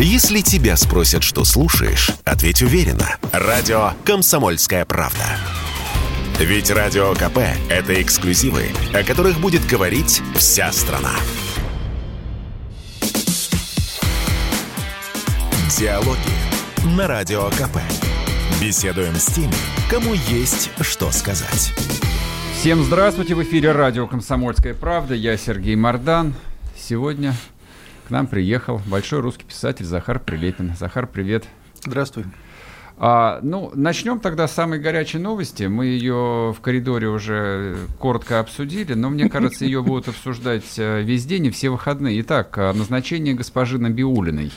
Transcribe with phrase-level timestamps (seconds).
[0.00, 3.16] Если тебя спросят, что слушаешь, ответь уверенно.
[3.32, 5.24] Радио «Комсомольская правда».
[6.38, 7.38] Ведь Радио КП–
[7.68, 11.10] это эксклюзивы, о которых будет говорить вся страна.
[15.76, 17.78] Диалоги на Радио КП.
[18.60, 19.52] Беседуем с теми,
[19.90, 21.72] кому есть что сказать.
[22.54, 23.34] Всем здравствуйте!
[23.34, 25.16] В эфире радио «Комсомольская правда».
[25.16, 26.34] Я Сергей Мордан.
[26.76, 27.34] Сегодня
[28.08, 30.74] к нам приехал большой русский писатель Захар Прилепин.
[30.78, 31.44] Захар, привет.
[31.84, 32.24] Здравствуй.
[32.96, 35.64] А, ну, начнем тогда с самой горячей новости.
[35.64, 41.26] Мы ее в коридоре уже коротко обсудили, но мне кажется, ее будут обсуждать э, весь
[41.26, 42.18] день и все выходные.
[42.22, 44.52] Итак, назначение госпожи Набиулиной.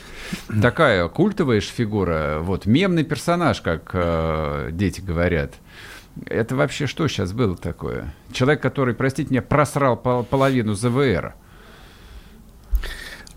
[0.62, 5.52] Такая культовая фигура, вот, мемный персонаж, как э, дети говорят.
[6.24, 8.14] Это вообще что сейчас было такое?
[8.32, 11.34] Человек, который, простите меня, просрал половину ЗВР.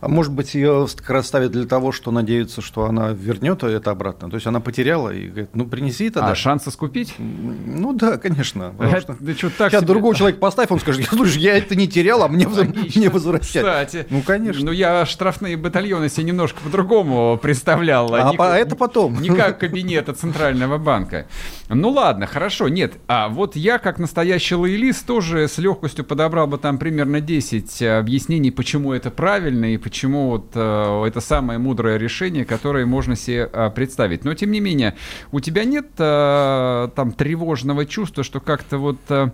[0.01, 3.91] А может быть, ее как раз ставят для того, что надеются, что она вернет это
[3.91, 4.29] обратно.
[4.29, 6.31] То есть она потеряла и говорит, ну принеси тогда.
[6.31, 7.15] А шанс скупить?
[7.17, 8.73] Ну да, конечно.
[9.19, 9.87] Да что, так Сейчас себе...
[9.87, 13.63] другого человека поставь, он скажет, слушай, я это не терял, а мне, мне возвращать.
[13.63, 14.05] Кстати.
[14.09, 14.65] Ну, конечно.
[14.65, 18.13] Ну, я штрафные батальоны себе немножко по-другому представлял.
[18.13, 19.21] А, а это потом.
[19.21, 21.27] Не как кабинета Центрального банка.
[21.69, 22.93] Ну ладно, хорошо, нет.
[23.07, 28.51] А вот я, как настоящий лоялист, тоже с легкостью подобрал бы там примерно 10 объяснений,
[28.51, 33.69] почему это правильно и почему вот э, это самое мудрое решение, которое можно себе э,
[33.69, 34.25] представить.
[34.25, 34.95] Но тем не менее,
[35.31, 39.29] у тебя нет э, там тревожного чувства, что как-то вот э,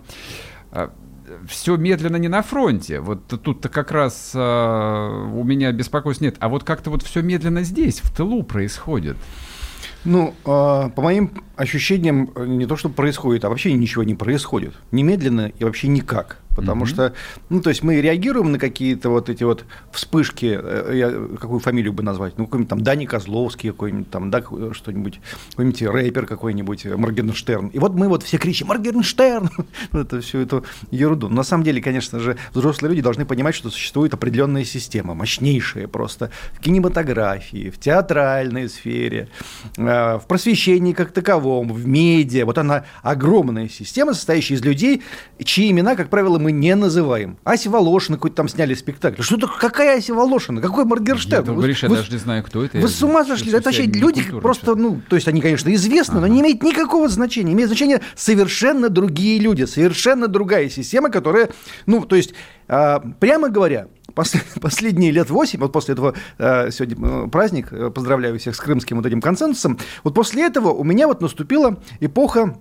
[0.72, 0.88] э
[1.48, 3.00] все медленно не на фронте.
[3.00, 6.36] Вот тут-то как раз э, у меня беспокойств нет.
[6.38, 9.16] А вот как-то вот все медленно здесь, в тылу происходит.
[10.04, 14.74] Ну, э, по моим ощущениям, не то, что происходит, а вообще ничего не происходит.
[14.90, 16.41] Немедленно и вообще никак.
[16.54, 16.88] Потому mm-hmm.
[16.88, 17.12] что,
[17.48, 21.92] ну, то есть мы реагируем на какие-то вот эти вот вспышки, э, я какую фамилию
[21.92, 24.42] бы назвать, ну, какой-нибудь там Дани Козловский какой-нибудь там, да,
[24.72, 27.68] что-нибудь, какой-нибудь рэпер какой-нибудь, э, Моргенштерн.
[27.68, 29.50] И вот мы вот все кричим «Моргенштерн!»
[29.92, 31.28] это всю эту ерунду.
[31.28, 35.88] Но на самом деле, конечно же, взрослые люди должны понимать, что существует определенная система, мощнейшая
[35.88, 39.28] просто, в кинематографии, в театральной сфере,
[39.76, 42.44] э, в просвещении как таковом, в медиа.
[42.44, 45.02] Вот она огромная система, состоящая из людей,
[45.42, 47.38] чьи имена, как правило, мы не называем.
[47.44, 49.22] Ася Волошина какой-то там сняли спектакль.
[49.22, 49.58] Что такое?
[49.58, 50.60] Какая Ася Волошина?
[50.60, 51.44] Какой Моргенштерн?
[51.44, 52.78] Я, вы, говоришь, я вы, даже не знаю, кто это.
[52.78, 53.52] Вы с ума сошли?
[53.52, 56.26] Это вообще люди просто, ну, то есть они, конечно, известны, ага.
[56.26, 57.52] но не имеют никакого значения.
[57.52, 61.50] Имеют значение совершенно другие люди, совершенно другая система, которая,
[61.86, 62.34] ну, то есть,
[62.68, 63.88] э, прямо говоря,
[64.60, 68.96] последние лет восемь, вот после этого э, сегодня э, праздник, э, поздравляю всех с крымским
[68.96, 72.56] вот этим консенсусом, вот после этого у меня вот наступила эпоха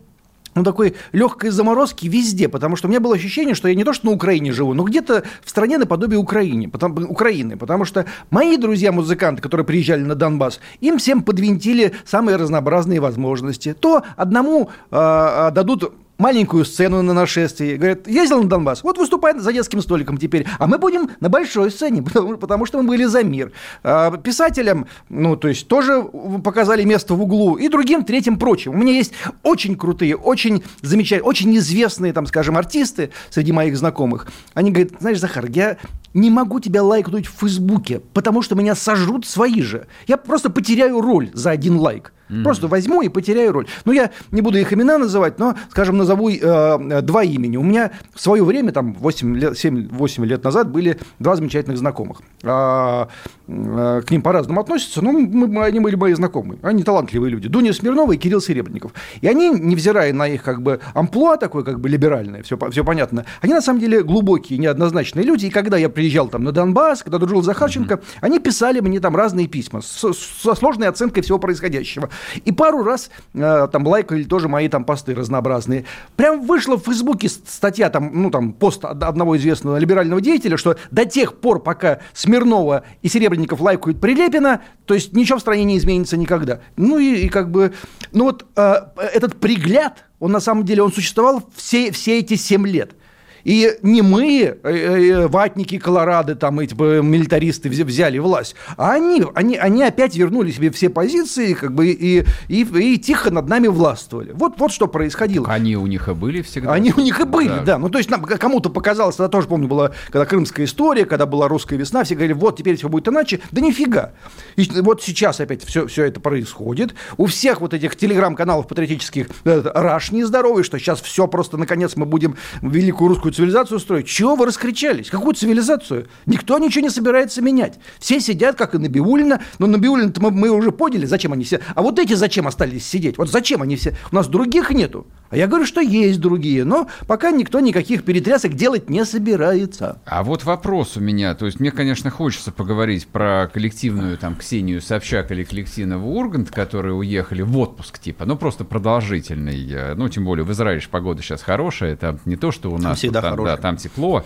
[0.56, 3.94] ну, такой легкой заморозки везде, потому что у меня было ощущение, что я не то
[3.94, 8.58] что на Украине живу, но где-то в стране наподобие Украине, потому, Украины, потому что мои
[8.58, 13.74] друзья-музыканты, которые приезжали на Донбасс, им всем подвинтили самые разнообразные возможности.
[13.74, 17.76] То одному э, дадут маленькую сцену на нашествии.
[17.76, 20.46] Говорят, ездил на Донбасс, вот выступает за детским столиком теперь.
[20.60, 23.52] А мы будем на большой сцене, потому, потому что мы были за мир.
[23.84, 26.04] А, писателям, ну, то есть тоже
[26.44, 27.56] показали место в углу.
[27.56, 28.72] И другим, третьим, прочим.
[28.72, 34.28] У меня есть очень крутые, очень замечательные, очень известные, там, скажем, артисты среди моих знакомых.
[34.54, 35.78] Они говорят, знаешь, Захар, я
[36.14, 39.88] не могу тебя лайкнуть в Фейсбуке, потому что меня сожрут свои же.
[40.08, 42.14] Я просто потеряю роль за один лайк.
[42.32, 42.44] Mm-hmm.
[42.44, 43.68] Просто возьму и потеряю роль.
[43.84, 47.58] Ну, я не буду их имена называть, но, скажем, назову э, два имени.
[47.58, 52.22] У меня в свое время, там, 8 лет, 7-8 лет назад, были два замечательных знакомых.
[52.44, 53.10] А,
[53.50, 56.58] а, к ним по-разному относятся, но мы, они были мои знакомые.
[56.62, 57.50] Они талантливые люди.
[57.50, 58.94] Дуня Смирнова и Кирилл Серебренников.
[59.20, 63.26] И они, невзирая на их, как бы, амплуа такое, как бы, либеральное, все, все понятно,
[63.42, 65.48] они, на самом деле, глубокие, неоднозначные люди.
[65.48, 68.18] И когда я приезжал там на Донбасс, когда дружил с Захарченко, mm-hmm.
[68.22, 72.10] они писали мне там разные письма с, со сложной оценкой всего происходящего.
[72.44, 75.86] И пару раз э, там лайкали тоже мои там посты разнообразные.
[76.16, 81.06] Прям вышла в Фейсбуке статья, там, ну там, пост одного известного либерального деятеля, что до
[81.06, 86.18] тех пор, пока Смирнова и Серебренников лайкают Прилепина, то есть ничего в стране не изменится
[86.18, 86.62] никогда.
[86.78, 87.74] Ну и, и как бы,
[88.12, 88.74] ну вот э,
[89.14, 92.96] этот пригляд, он на самом деле, он существовал все, все эти семь лет.
[93.44, 99.58] И не мы, э, э, ватники Колорадо, там эти милитаристы взяли власть, а они, они,
[99.58, 104.32] они опять вернули себе все позиции как бы, и, и, и тихо над нами властвовали.
[104.34, 105.48] Вот, вот что происходило.
[105.48, 106.74] Они у них и были всегда.
[106.74, 107.64] Они у них и были, да.
[107.64, 107.78] да.
[107.78, 111.48] Ну, то есть нам кому-то показалось, тогда тоже помню, была когда крымская история, когда была
[111.48, 113.40] русская весна, все говорили, вот теперь все будет иначе.
[113.52, 114.14] Да нифига.
[114.56, 116.94] И вот сейчас опять все, все это происходит.
[117.18, 122.06] У всех вот этих телеграм-каналов патриотических э, раш нездоровый, что сейчас все просто, наконец, мы
[122.06, 124.08] будем великую русскую европейскую цивилизацию строить.
[124.08, 125.10] Чего вы раскричались?
[125.10, 126.08] Какую цивилизацию?
[126.26, 127.80] Никто ничего не собирается менять.
[128.00, 129.42] Все сидят, как и Набиулина.
[129.60, 131.62] Но Набиулина мы, мы уже поняли, зачем они все.
[131.76, 133.18] А вот эти зачем остались сидеть?
[133.18, 133.96] Вот зачем они все?
[134.12, 135.08] У нас других нету.
[135.30, 136.66] А я говорю, что есть другие.
[136.66, 140.02] Но пока никто никаких перетрясок делать не собирается.
[140.06, 141.34] А вот вопрос у меня.
[141.36, 146.94] То есть мне, конечно, хочется поговорить про коллективную там Ксению Собчак или коллективного Ургант, которые
[146.94, 148.26] уехали в отпуск типа.
[148.26, 149.72] Ну, просто продолжительный.
[149.72, 151.96] Э, ну, тем более в Израиле погода сейчас хорошая.
[151.96, 152.98] Там не то, что у нас.
[152.98, 154.24] Всегда там, да, там тепло.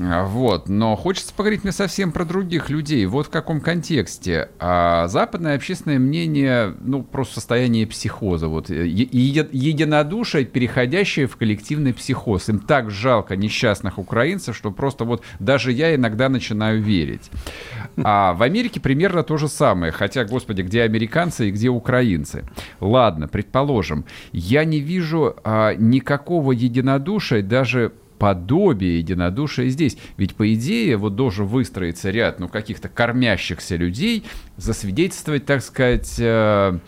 [0.00, 0.68] А, вот.
[0.68, 3.04] Но хочется поговорить мне совсем про других людей.
[3.06, 4.50] Вот в каком контексте.
[4.58, 8.48] А западное общественное мнение, ну, просто состояние психоза.
[8.48, 8.70] Вот.
[8.70, 12.48] Э, единодушие, переходящее в коллективный психоз.
[12.48, 17.30] Им так жалко несчастных украинцев, что просто вот даже я иногда начинаю верить.
[18.02, 19.92] А в Америке примерно то же самое.
[19.92, 22.44] Хотя, господи, где американцы и где украинцы?
[22.80, 24.04] Ладно, предположим.
[24.32, 27.92] Я не вижу а, никакого единодушия даже
[28.22, 29.98] подобие единодушия здесь.
[30.16, 34.24] Ведь, по идее, вот должен выстроиться ряд, ну, каких-то кормящихся людей,
[34.56, 36.78] засвидетельствовать, так сказать, э,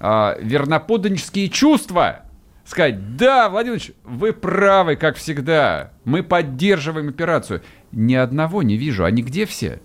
[0.00, 2.20] э, верноподданнические чувства.
[2.64, 5.92] Сказать, да, Владимир Владимирович, вы правы, как всегда.
[6.06, 7.60] Мы поддерживаем операцию.
[7.90, 9.04] Ни одного не вижу.
[9.04, 9.78] Они где все?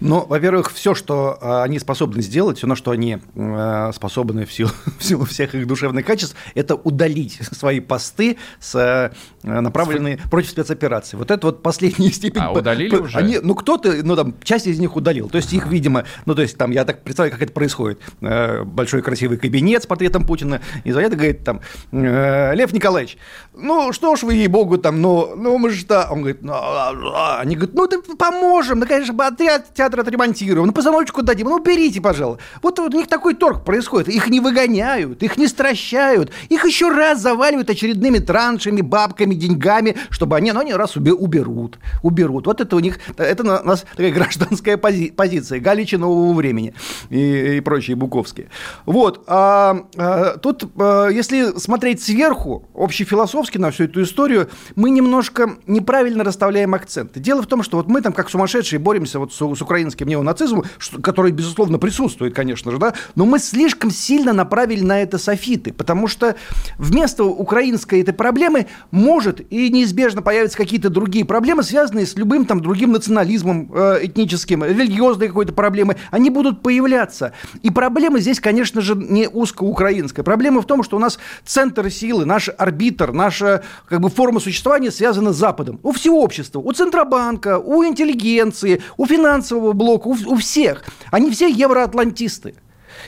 [0.00, 4.52] Ну, во-первых, все, что э, они способны сделать, все, на что они э, способны в
[4.52, 9.10] силу, в силу всех их душевных качеств, это удалить свои посты, с, э,
[9.42, 10.28] направленные с...
[10.30, 11.16] против спецоперации.
[11.16, 12.40] Вот это вот последняя степень.
[12.40, 13.18] А, удалили по, уже?
[13.18, 15.28] Они, ну, кто-то, ну, там, часть из них удалил.
[15.28, 18.00] То есть их, видимо, ну, то есть там, я так представляю, как это происходит.
[18.20, 21.60] Большой красивый кабинет с портретом Путина, и за это говорит там,
[21.92, 23.18] Лев Николаевич,
[23.54, 26.92] ну, что ж вы, ей-богу, там, ну, ну, мы же, да, он говорит, ну, а,
[26.92, 27.40] а».
[27.40, 32.00] они говорят, ну, да поможем, ну, конечно, отряд театр отремонтируем, ну, постановочку дадим, ну, берите,
[32.00, 32.42] пожалуйста.
[32.62, 34.08] Вот, у них такой торг происходит.
[34.08, 40.36] Их не выгоняют, их не стращают, их еще раз заваливают очередными траншами, бабками, деньгами, чтобы
[40.36, 42.46] они, ну, они раз уберут, уберут.
[42.46, 46.74] Вот это у них, это у нас такая гражданская пози позиция, Галича нового времени
[47.10, 48.48] и, и прочие буковские.
[48.84, 55.56] Вот, а, а, тут, а, если смотреть сверху, общефилософски на всю эту историю, мы немножко
[55.66, 57.20] неправильно расставляем акценты.
[57.20, 60.08] Дело в том, что вот мы там как сумасшедшие боремся вот с, с Украиной украинским
[60.08, 60.64] неонацизмом,
[61.02, 66.08] который, безусловно, присутствует, конечно же, да, но мы слишком сильно направили на это софиты, потому
[66.08, 66.34] что
[66.78, 72.60] вместо украинской этой проблемы может и неизбежно появятся какие-то другие проблемы, связанные с любым там
[72.60, 77.32] другим национализмом э, этническим, религиозной какой-то проблемой, они будут появляться.
[77.62, 80.24] И проблема здесь, конечно же, не узкоукраинская.
[80.24, 84.90] Проблема в том, что у нас центр силы, наш арбитр, наша как бы форма существования
[84.90, 85.78] связана с Западом.
[85.84, 90.84] У всего общества, у Центробанка, у интеллигенции, у финансового правого блока, у, у всех.
[91.10, 92.54] Они все евроатлантисты.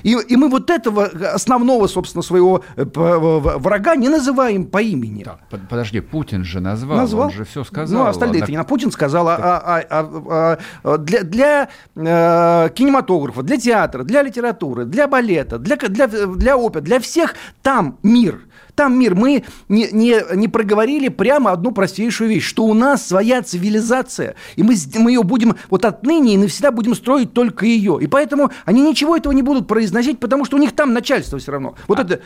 [0.04, 5.24] И, и мы вот этого основного, собственно, своего э, врага не называем по имени.
[5.24, 7.26] Так, подожди, Путин же назвал, назвал.
[7.26, 8.04] он же все сказал.
[8.04, 14.04] Ну, остальные-то не Путин сказал, а, а, а, а для, для э, кинематографа, для театра,
[14.04, 18.40] для литературы, для балета, для, для, для оперы, для всех там мир–
[18.80, 19.14] там мир.
[19.14, 24.62] Мы не, не, не проговорили прямо одну простейшую вещь, что у нас своя цивилизация, и
[24.62, 27.98] мы, мы ее будем вот отныне и навсегда будем строить только ее.
[28.00, 31.52] И поэтому они ничего этого не будут произносить, потому что у них там начальство все
[31.52, 31.74] равно.
[31.88, 32.02] Вот а...
[32.02, 32.22] это,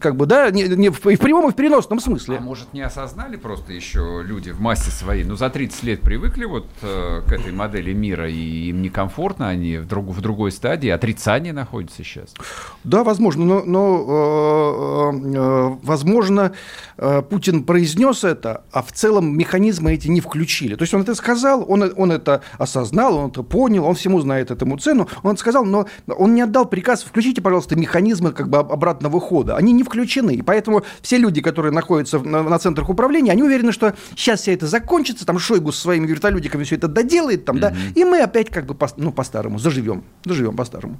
[0.00, 2.38] как бы, да, не, не в, и в прямом, и в переносном смысле.
[2.38, 5.22] А может, не осознали просто еще люди в массе своей?
[5.22, 9.76] Ну, за 30 лет привыкли вот э, к этой модели мира, и им некомфортно, они
[9.76, 12.34] в, друг, в другой стадии, отрицание находятся сейчас.
[12.82, 16.52] Да, возможно, но, но э, э, возможно,
[16.98, 20.74] э, Путин произнес это, а в целом механизмы эти не включили.
[20.74, 24.50] То есть он это сказал, он, он это осознал, он это понял, он всему знает
[24.50, 28.58] этому цену, он это сказал, но он не отдал приказ, включите, пожалуйста, механизмы как бы
[28.58, 29.56] обратного хода.
[29.56, 33.72] Они не включены, и поэтому все люди, которые находятся на, на центрах управления, они уверены,
[33.72, 37.60] что сейчас все это закончится, там Шойгу со своими вертолетиками все это доделает, там, mm-hmm.
[37.60, 40.98] да, и мы опять как бы по, ну, по-старому заживем, заживем по-старому.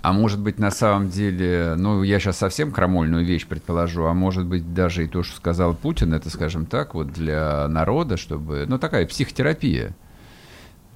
[0.00, 4.46] А может быть, на самом деле, ну, я сейчас совсем крамольную вещь предположу, а может
[4.46, 8.78] быть, даже и то, что сказал Путин, это, скажем так, вот для народа, чтобы, ну,
[8.78, 9.94] такая психотерапия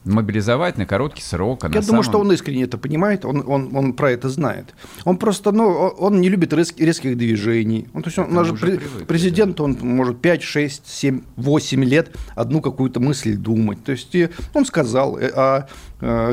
[0.04, 1.64] мобилизовать на короткий срок.
[1.64, 2.02] А Я думаю, самом...
[2.02, 4.74] что он искренне это понимает, он, он, он про это знает.
[5.04, 7.88] Он просто, ну, он не любит резких, резких движений.
[7.94, 9.64] Он, то есть он, он же привыкли, президент, да.
[9.64, 13.84] он может 5, 6, 7, 8 лет одну какую-то мысль думать.
[13.84, 14.14] То есть
[14.54, 15.68] он сказал, э, а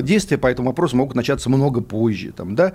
[0.02, 2.32] действия по этому вопросу могут начаться много позже.
[2.32, 2.74] Там, да?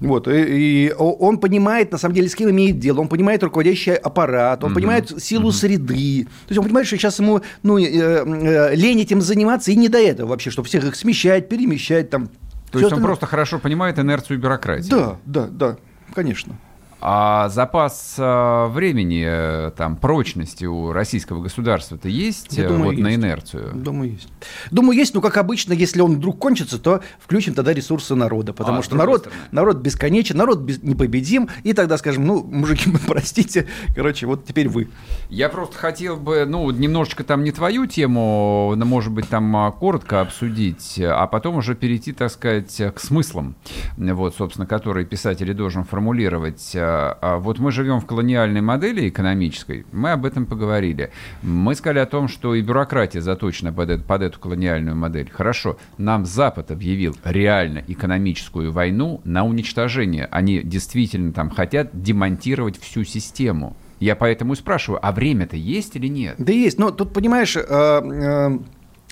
[0.00, 3.94] вот, и, и он понимает, на самом деле, с кем имеет дело, он понимает руководящий
[3.94, 4.80] аппарат, он угу.
[4.80, 5.52] понимает силу угу.
[5.52, 6.24] среды.
[6.24, 9.88] То есть он понимает, что сейчас ему ну, э, э, лень этим заниматься, и не
[9.88, 12.10] до этого вообще, чтобы всех их смещать, перемещать.
[12.10, 12.28] Там,
[12.70, 14.90] То есть он просто хорошо понимает инерцию бюрократии.
[14.90, 15.76] Да, да, да,
[16.14, 16.56] конечно.
[17.04, 23.02] А запас э, времени, э, там, прочности у российского государства-то есть Я думаю, вот есть.
[23.02, 23.72] на инерцию?
[23.74, 24.28] Думаю, есть.
[24.70, 28.78] Думаю, есть, но, как обычно, если он вдруг кончится, то включим тогда ресурсы народа, потому
[28.78, 29.40] А, что народ, стороны.
[29.50, 33.66] народ бесконечен, народ без- непобедим, и тогда скажем, ну, мужики, простите,
[33.96, 34.88] короче, вот теперь вы.
[35.28, 39.72] Я просто хотел бы, ну, немножечко там не твою тему, но, может быть, там а,
[39.72, 43.56] коротко обсудить, а потом уже перейти, так сказать, к смыслам,
[43.96, 46.76] вот, собственно, которые писатель должен формулировать.
[47.20, 51.10] А, Вот мы живем в колониальной модели экономической, мы об этом поговорили.
[51.42, 55.30] Мы сказали о том, что и бюрократия заточена под, это- под эту колониальную модель.
[55.30, 60.28] Хорошо, нам Запад объявил реально экономическую войну на уничтожение.
[60.30, 63.76] Они действительно там хотят демонтировать всю систему.
[64.00, 66.34] Я поэтому и спрашиваю, а время-то есть или нет?
[66.38, 68.58] Да есть, но тут, понимаешь, э, э,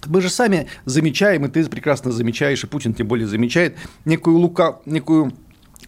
[0.07, 4.81] мы же сами замечаем, и ты прекрасно замечаешь, и Путин тем более замечает, некую, лука,
[4.87, 5.33] некую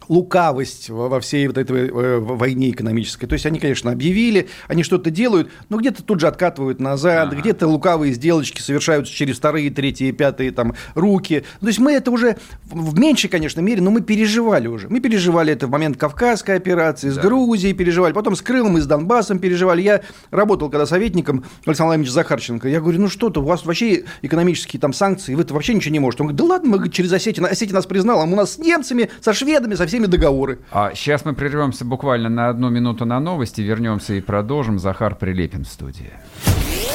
[0.07, 3.27] лукавость во всей вот этой э, войне экономической.
[3.27, 7.37] То есть они, конечно, объявили, они что-то делают, но где-то тут же откатывают назад, Ага.
[7.41, 11.43] где-то лукавые сделочки совершаются через вторые, третьи, пятые там руки.
[11.59, 14.89] То есть мы это уже в меньшей, конечно, мере, но мы переживали уже.
[14.89, 17.21] Мы переживали это в момент Кавказской операции, с Да.
[17.23, 19.81] Грузией переживали, потом с Крымом и с Донбассом переживали.
[19.81, 22.67] Я работал когда советником Александр Владимирович Захарченко.
[22.67, 26.23] Я говорю, ну что-то, у вас вообще экономические там санкции, вы-то вообще ничего не можете.
[26.23, 29.09] Он говорит, да ладно, мы через Осетию, Осетия нас признала, а у нас с немцами,
[29.21, 30.59] со шведами, со всеми договоры.
[30.71, 34.79] А сейчас мы прервемся буквально на одну минуту на новости, вернемся и продолжим.
[34.79, 36.11] Захар Прилепин в студии.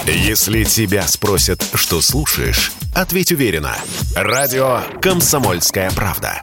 [0.06, 3.74] Если тебя спросят, что слушаешь, ответь уверенно.
[4.16, 6.42] Радио «Комсомольская правда».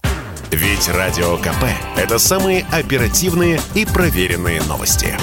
[0.51, 1.65] Ведь Радио КП–
[1.97, 5.17] это самые оперативные и проверенные новости.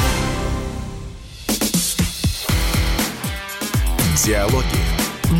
[4.24, 4.66] Диалоги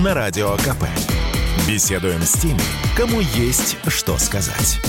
[0.03, 0.85] на Радио КП.
[1.69, 2.61] Беседуем с теми,
[2.97, 4.81] кому есть что сказать.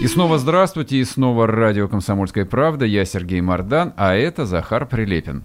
[0.00, 2.84] И снова здравствуйте, и снова радио «Комсомольская правда».
[2.84, 5.42] Я Сергей Мордан, а это Захар Прилепин.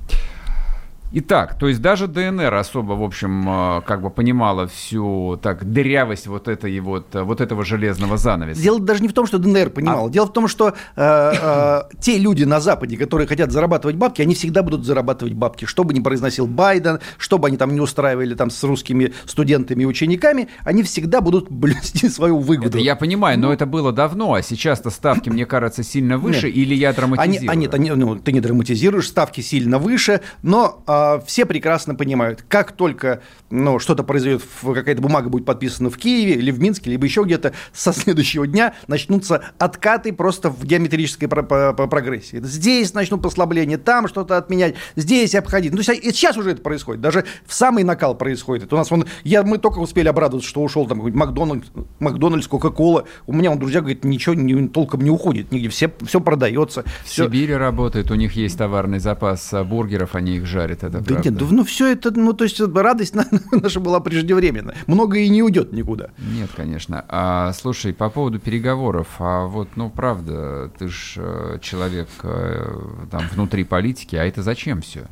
[1.15, 6.25] Итак, то есть даже ДНР особо, в общем, э, как бы понимала всю так дырявость
[6.25, 8.59] вот этой вот, э, вот этого железного занавеса.
[8.59, 10.09] Дело даже не в том, что ДНР понимал.
[10.09, 14.33] Дело в том, что э, э, те люди на Западе, которые хотят зарабатывать бабки, они
[14.33, 15.65] всегда будут зарабатывать бабки.
[15.65, 19.83] Что бы ни произносил Байден, что бы они там не устраивали там с русскими студентами
[19.83, 22.69] и учениками, они всегда будут блюсти свою выгоду.
[22.69, 26.55] Это я понимаю, но это было давно, а сейчас-то ставки, мне кажется, сильно выше, Нет.
[26.55, 27.51] или я Они, драматизирую?
[27.51, 32.71] они, они- ну, ты не драматизируешь, ставки сильно выше, но а, все прекрасно понимают, как
[32.71, 37.23] только ну, что-то произойдет, какая-то бумага будет подписана в Киеве или в Минске, либо еще
[37.23, 42.39] где-то, со следующего дня начнутся откаты просто в геометрической про- по- по- прогрессии.
[42.41, 45.73] Здесь начнут послабления, там что-то отменять, здесь обходить.
[45.73, 48.71] Ну, сейчас уже это происходит, даже в самый накал происходит.
[48.73, 51.67] У нас вон, я, мы только успели обрадоваться, что ушел там Макдональдс,
[51.99, 53.05] Макдональдс, Кока-Кола.
[53.27, 56.83] У меня, он, друзья, говорит, ничего не- толком не уходит нигде, все, все продается.
[57.03, 60.92] В всё- Сибири работает, у них есть товарный запас а, бургеров, они их жарят, это
[60.99, 61.29] Да правда.
[61.29, 64.73] нет, ну все это, ну то есть радость на- наша была преждевременна.
[64.87, 66.09] Много и не уйдет никуда.
[66.17, 67.03] Нет, конечно.
[67.07, 72.79] А, слушай, по поводу переговоров, а вот, ну, правда, ты же человек э,
[73.11, 75.07] там внутри политики, а это зачем все?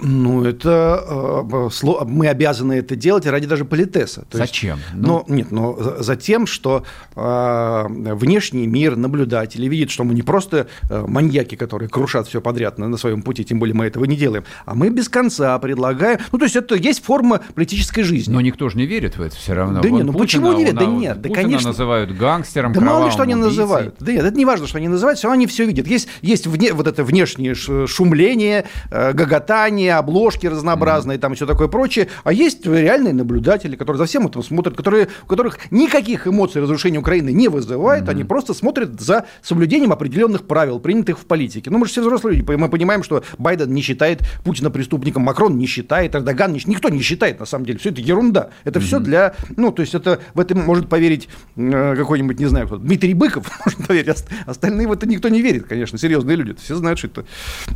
[0.00, 4.24] Ну, это э, сло- мы обязаны это делать ради даже политеса.
[4.30, 4.78] То есть- Зачем?
[4.94, 6.84] Ну, нет, но за, тем, что
[7.14, 12.78] э, внешний мир, наблюдатели видят, что мы не просто э, маньяки, которые крушат все подряд
[12.78, 16.18] на, на своем пути, тем более мы этого не делаем, а мы без конца предлагаем.
[16.32, 18.32] Ну, то есть это есть форма политической жизни.
[18.32, 19.80] Но никто же не верит в это все равно.
[19.82, 20.78] Да Вон не, ну Путина почему не верят?
[20.78, 21.68] Да нет, да, Путина конечно.
[21.68, 23.58] называют гангстером, Да мало ли что они убийцей.
[23.58, 23.94] называют.
[24.00, 25.86] Да нет, это не важно, что они называют, все равно они все видят.
[25.86, 32.08] Есть, есть вне, вот это внешнее шумление, э, гоготание, обложки разнообразные, там все такое прочее.
[32.24, 36.98] А есть реальные наблюдатели, которые за всем этим смотрят, которые, у которых никаких эмоций разрушения
[36.98, 41.70] Украины не вызывает, они просто смотрят за соблюдением определенных правил, принятых в политике.
[41.70, 45.58] Ну, мы же все взрослые люди, мы понимаем, что Байден не считает Путина преступником, Макрон
[45.58, 47.78] не считает, Эрдоган не считает, никто не считает, на самом деле.
[47.78, 48.50] Все это ерунда.
[48.64, 52.66] Это все для, ну, то есть это в этом может поверить э, какой-нибудь, не знаю,
[52.66, 56.54] кто, Дмитрий Быков может поверить, Ост- остальные в это никто не верит, конечно, серьезные люди.
[56.62, 57.24] Все знают, что это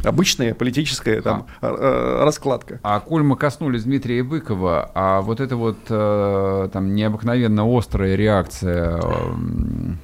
[0.04, 1.46] обычная политическая там,
[1.96, 2.80] э, раскладка.
[2.82, 9.00] А коль мы коснулись Дмитрия Быкова, а вот эта вот э, там необыкновенно острая реакция,
[9.00, 9.98] эм,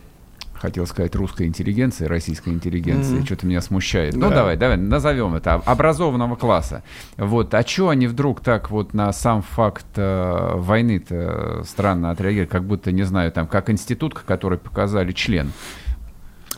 [0.55, 3.27] хотел сказать, русской интеллигенции, российской интеллигенции, Мгм.
[3.27, 4.15] что-то меня смущает.
[4.15, 4.37] Ну Да.
[4.37, 6.85] давай, давай, назовем это образованного класса.
[7.17, 12.63] Вот, а что они вдруг так вот на сам факт э, войны-то странно отреагировали, как
[12.65, 15.51] будто, не знаю, там, как институтка, который показали член.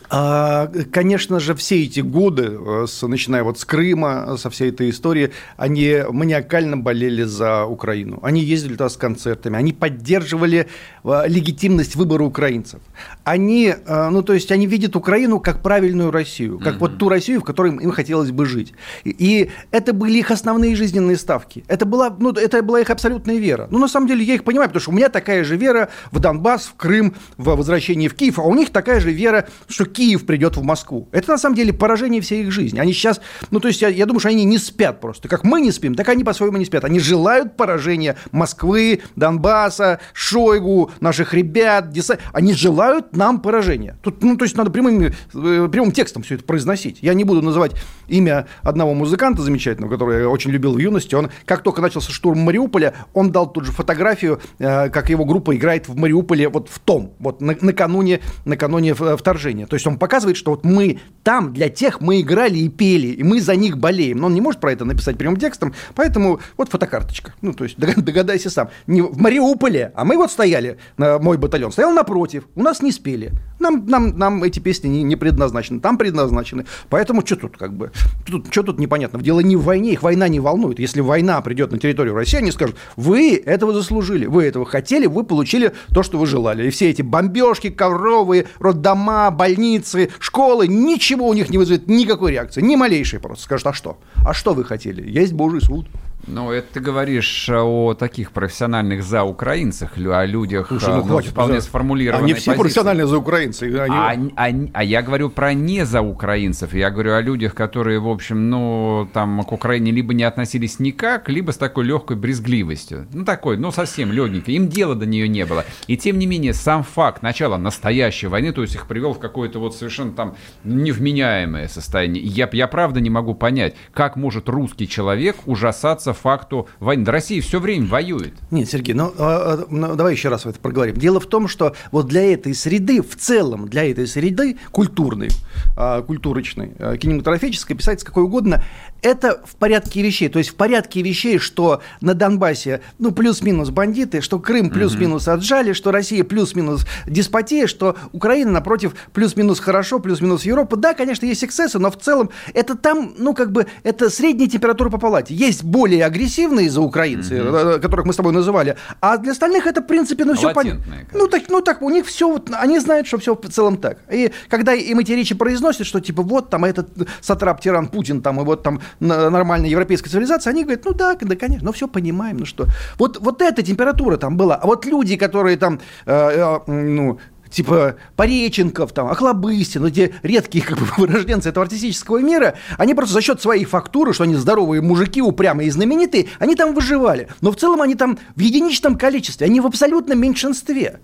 [0.09, 5.31] А, конечно же, все эти годы, э, начиная вот с Крыма, со всей этой истории,
[5.57, 8.19] они маниакально болели за Украину.
[8.21, 10.67] Они ездили туда с концертами, они поддерживали
[11.03, 12.81] э, легитимность выбора украинцев.
[13.23, 16.79] Они, э, ну, то есть, они видят Украину как правильную Россию, как mm-hmm.
[16.79, 18.73] вот ту Россию, в которой им хотелось бы жить.
[19.03, 21.63] И это были их основные жизненные ставки.
[21.67, 23.67] Это была, ну, это была их абсолютная вера.
[23.71, 26.19] Ну, на самом деле, я их понимаю, потому что у меня такая же вера в
[26.19, 30.25] Донбасс, в Крым, в возвращение в Киев, а у них такая же вера, что Киев
[30.25, 31.07] придет в Москву.
[31.11, 32.79] Это на самом деле поражение всей их жизни.
[32.79, 35.27] Они сейчас, ну то есть я, я думаю, что они не спят просто.
[35.29, 36.83] Как мы не спим, так они по-своему не спят.
[36.83, 42.19] Они желают поражения Москвы, Донбасса, Шойгу, наших ребят, Деса...
[42.33, 43.97] Они желают нам поражения.
[44.01, 46.99] Тут, ну то есть надо прямым, э, прямым текстом все это произносить.
[47.01, 47.71] Я не буду называть
[48.07, 51.15] имя одного музыканта замечательного, который я очень любил в юности.
[51.15, 55.55] Он, как только начался штурм Мариуполя, он дал тут же фотографию, э, как его группа
[55.55, 59.67] играет в Мариуполе вот в том, вот на, накануне, накануне вторжения.
[59.67, 63.07] То есть он показывает показывает, что вот мы там для тех мы играли и пели,
[63.07, 64.19] и мы за них болеем.
[64.19, 67.33] Но он не может про это написать прямым текстом, поэтому вот фотокарточка.
[67.41, 68.69] Ну, то есть догадайся сам.
[68.87, 73.31] Не в Мариуполе, а мы вот стояли, мой батальон стоял напротив, у нас не спели.
[73.59, 76.65] Нам, нам, нам эти песни не, не предназначены, там предназначены.
[76.89, 77.91] Поэтому что тут как бы,
[78.25, 79.21] тут, что тут непонятно?
[79.21, 80.79] Дело не в войне, их война не волнует.
[80.79, 85.23] Если война придет на территорию России, они скажут, вы этого заслужили, вы этого хотели, вы
[85.23, 86.67] получили то, что вы желали.
[86.67, 89.74] И все эти бомбежки, ковровые, роддома, больницы,
[90.19, 93.45] школы, ничего у них не вызовет никакой реакции, ни малейшей просто.
[93.45, 93.97] Скажут, а что?
[94.25, 95.07] А что вы хотели?
[95.09, 95.87] Есть Божий суд.
[96.27, 101.31] Ну, это ты говоришь о таких профессиональных за украинцах, о людях Слушай, ну, ну, хватит,
[101.31, 101.67] вполне за...
[101.67, 102.61] сформулированной Они все позиции.
[102.61, 103.79] профессиональные за украинцев.
[103.79, 104.33] Они...
[104.35, 106.73] А, а, а я говорю про не за украинцев.
[106.73, 111.29] Я говорю о людях, которые, в общем, ну, там, к Украине либо не относились никак,
[111.29, 113.07] либо с такой легкой брезгливостью.
[113.13, 114.55] Ну, такой, ну, совсем легенький.
[114.55, 115.63] Им дела до нее не было.
[115.87, 119.59] И, тем не менее, сам факт начала настоящей войны, то есть их привел в какое-то
[119.59, 122.23] вот совершенно там невменяемое состояние.
[122.23, 127.05] Я, я правда не могу понять, как может русский человек ужасаться факту войны.
[127.09, 128.33] Россия все время воюет.
[128.51, 130.95] Нет, Сергей, ну, а, а, ну давай еще раз это проговорим.
[130.95, 135.29] Дело в том, что вот для этой среды, в целом для этой среды культурной,
[135.77, 138.63] а, культурочной, кинематографической, писательской, какой угодно,
[139.05, 140.29] это в порядке вещей.
[140.29, 145.73] То есть в порядке вещей, что на Донбассе, ну, плюс-минус бандиты, что Крым плюс-минус отжали,
[145.73, 150.75] что Россия плюс-минус деспотия, что Украина, напротив, плюс-минус хорошо, плюс-минус Европа.
[150.75, 154.89] Да, конечно, есть эксцессы, но в целом это там, ну, как бы, это средняя температура
[154.89, 155.35] по палате.
[155.35, 157.79] Есть более агрессивные за украинцы, mm-hmm.
[157.79, 160.83] которых мы с тобой называли, а для остальных это, в принципе, ну, все понятно.
[161.13, 163.99] Ну так, ну, так, у них все, вот, они знают, что все в целом так.
[164.11, 166.89] И когда им эти речи произносят, что, типа, вот там этот
[167.21, 171.65] сатрап-тиран Путин, там, и вот там нормальной европейской цивилизации, они говорят, ну да, да, конечно,
[171.65, 172.67] ну все понимаем, ну что.
[172.97, 174.55] Вот, вот эта температура там была.
[174.55, 180.63] А вот люди, которые там, э, э, ну, типа Пореченков, там, Охлобыстин, ну, те редкие
[180.63, 184.81] как бы, вырожденцы этого артистического мира, они просто за счет своей фактуры, что они здоровые
[184.81, 187.29] мужики, упрямые и знаменитые, они там выживали.
[187.41, 190.99] Но в целом они там в единичном количестве, они в абсолютном меньшинстве.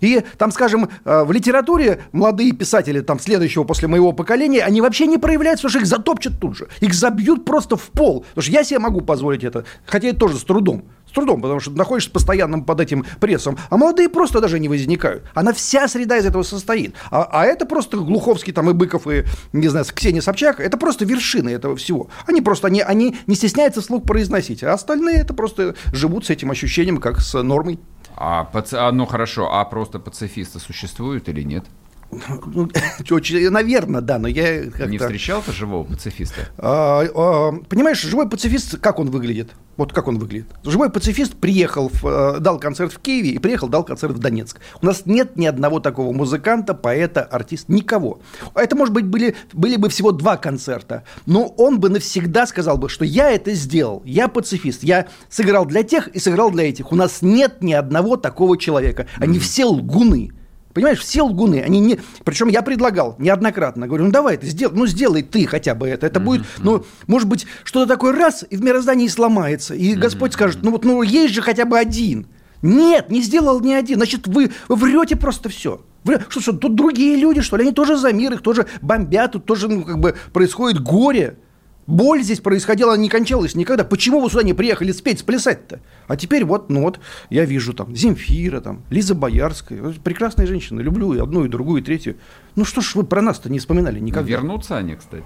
[0.00, 5.06] И там, скажем, э, в литературе молодые писатели там следующего после моего поколения, они вообще
[5.06, 6.68] не проявляются, потому что их затопчут тут же.
[6.80, 8.20] Их забьют просто в пол.
[8.34, 10.84] Потому что я себе могу позволить это, хотя это тоже с трудом.
[11.08, 13.56] С трудом, потому что находишься постоянным под этим прессом.
[13.70, 15.24] А молодые просто даже не возникают.
[15.34, 16.94] Она вся среда из этого состоит.
[17.10, 21.04] А, а это просто Глуховский там и Быков, и, не знаю, Ксения Собчак, это просто
[21.04, 22.08] вершины этого всего.
[22.26, 24.62] Они просто, они, они не стесняются слух произносить.
[24.64, 27.78] А остальные это просто живут с этим ощущением, как с нормой.
[28.16, 28.76] А, паци...
[28.76, 31.64] а ну хорошо, а просто пацифисты существуют или нет?
[32.10, 32.70] Ну,
[33.50, 36.48] наверное, да, но я Не встречал-то живого пацифиста?
[36.58, 39.52] А, а, понимаешь, живой пацифист, как он выглядит?
[39.76, 40.46] Вот как он выглядит.
[40.62, 44.60] Живой пацифист приехал, в, э, дал концерт в Киеве и приехал, дал концерт в Донецк.
[44.80, 48.20] У нас нет ни одного такого музыканта, поэта, артиста, никого.
[48.54, 52.88] Это, может быть, были, были бы всего два концерта, но он бы навсегда сказал бы,
[52.88, 56.92] что я это сделал, я пацифист, я сыграл для тех и сыграл для этих.
[56.92, 59.08] У нас нет ни одного такого человека.
[59.18, 60.30] Они все лгуны.
[60.74, 62.00] Понимаешь, все лгуны, они не...
[62.24, 66.06] Причем я предлагал неоднократно, говорю, ну давай ты сделай, ну сделай ты хотя бы это.
[66.06, 66.24] Это mm-hmm.
[66.24, 69.74] будет, ну, может быть, что-то такое раз, и в мироздании сломается.
[69.74, 69.98] И mm-hmm.
[69.98, 72.26] Господь скажет, ну вот, ну есть же хотя бы один.
[72.60, 73.96] Нет, не сделал ни один.
[73.96, 75.80] Значит, вы, вы врете просто все.
[76.28, 77.62] Что, что, тут другие люди, что ли?
[77.62, 81.38] Они тоже за мир, их тоже бомбят, тут тоже, ну, как бы, происходит горе.
[81.86, 83.84] Боль здесь происходила, не кончалась никогда.
[83.84, 85.80] Почему вы сюда не приехали спеть, сплясать-то?
[86.06, 89.94] А теперь вот, ну вот, я вижу там Земфира, там, Лиза Боярская.
[90.02, 92.16] Прекрасные женщины, люблю и одну, и другую, и третью.
[92.56, 94.30] Ну что ж вы про нас-то не вспоминали никогда?
[94.30, 95.24] Вернутся они, кстати.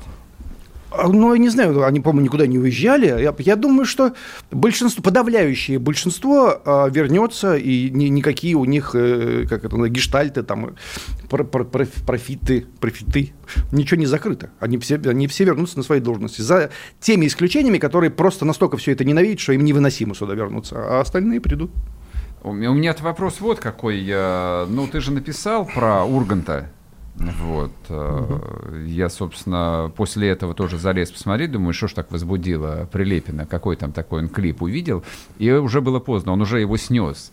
[0.90, 3.07] А, ну, я не знаю, они, по-моему, никуда не уезжали.
[3.07, 4.14] Я, я думаю, что
[4.51, 10.77] большинство, подавляющее большинство э, вернется, и ни, никакие у них, э, как это, гештальты, там,
[11.29, 13.33] про, про, про, профиты, профиты,
[13.70, 14.51] ничего не закрыто.
[14.61, 16.40] Они все, они все вернутся на свои должности.
[16.40, 16.70] За
[17.01, 21.40] теми исключениями, которые просто настолько все это ненавидят, что им невыносимо сюда вернуться, а остальные
[21.40, 21.70] придут.
[22.42, 24.01] У меня вот вот какой.
[24.68, 26.70] Ну, ты же написал про Урганта
[27.18, 27.72] вот.
[27.88, 28.76] Угу.
[28.87, 33.92] Я, собственно, после этого тоже залез посмотреть, думаю, что ж так возбудило Прилепина, какой там
[33.92, 35.02] такой он клип увидел,
[35.38, 37.33] и уже было поздно, он уже его снес.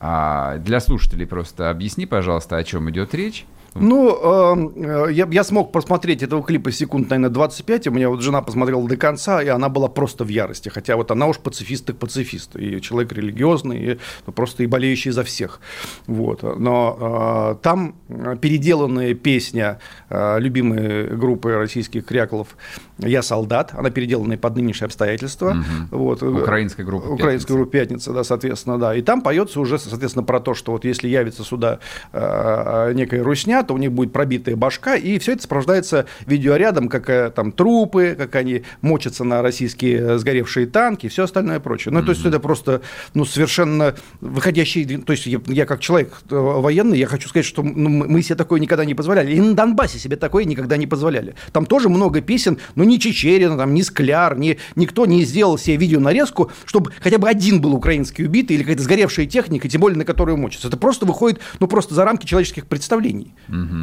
[0.00, 3.46] А для слушателей просто объясни, пожалуйста, о чем идет речь.
[3.74, 7.88] Ну, э, я, я смог посмотреть этого клипа секунд, наверное, 25.
[7.88, 10.68] У меня вот жена посмотрела до конца, и она была просто в ярости.
[10.68, 12.56] Хотя вот она уж пацифист так пацифист.
[12.56, 15.60] И человек религиозный, и ну, просто и болеющий за всех.
[16.06, 16.42] Вот.
[16.42, 17.96] Но э, там
[18.40, 22.56] переделанная песня э, любимой группы российских кряколов
[22.98, 23.72] «Я солдат».
[23.74, 25.50] Она переделанная под нынешние обстоятельства.
[25.90, 25.98] Угу.
[25.98, 26.22] Вот.
[26.22, 28.94] Украинская группа Украинская группа «Пятница», да, соответственно, да.
[28.94, 31.80] И там поется уже, соответственно, про то, что вот если явится сюда
[32.12, 37.08] э, некая русня, то у них будет пробитая башка, и все это сопровождается видеорядом, как
[37.10, 41.92] э, там трупы, как они мочатся на российские э, сгоревшие танки все остальное прочее.
[41.92, 42.04] Ну, mm-hmm.
[42.04, 42.82] то есть это просто,
[43.14, 47.62] ну, совершенно выходящий, то есть я, я как человек э, военный, я хочу сказать, что
[47.62, 51.34] ну, мы себе такое никогда не позволяли, и на Донбассе себе такое никогда не позволяли.
[51.52, 55.76] Там тоже много песен, но ни Чечерина, там, ни Скляр, ни, никто не сделал себе
[55.76, 60.04] видеонарезку, чтобы хотя бы один был украинский убитый или какая-то сгоревшая техника, тем более на
[60.04, 60.68] которую мочится.
[60.68, 63.34] Это просто выходит, ну, просто за рамки человеческих представлений.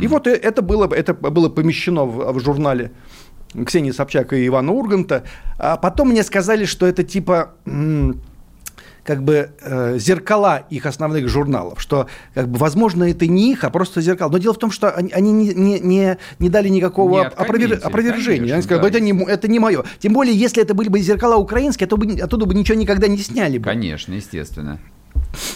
[0.02, 2.92] И вот э, это было, это было помещено в, в журнале
[3.66, 5.24] Ксении Собчак и Ивана Урганта.
[5.58, 7.56] А потом мне сказали, что это типа
[9.04, 13.70] как бы э, зеркала их основных журналов, что, как бы, возможно, это не их, а
[13.70, 14.32] просто зеркала.
[14.32, 17.80] Но дело в том, что они, они не, не, не, не дали никакого не опровер...
[17.84, 18.38] опровержения.
[18.38, 18.90] Конечно, они сказали, да.
[18.90, 19.84] это, не, это не мое.
[20.00, 23.18] Тем более, если это были бы зеркала украинские, то бы, оттуда бы ничего никогда не
[23.18, 23.66] сняли бы.
[23.66, 24.80] Конечно, естественно.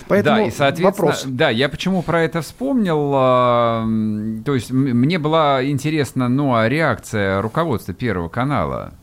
[0.07, 1.23] Поэтому да, и, соответственно, вопрос.
[1.25, 3.11] Да, я почему про это вспомнил.
[3.13, 8.93] Э, то есть мне была интересна ну, а реакция руководства Первого канала.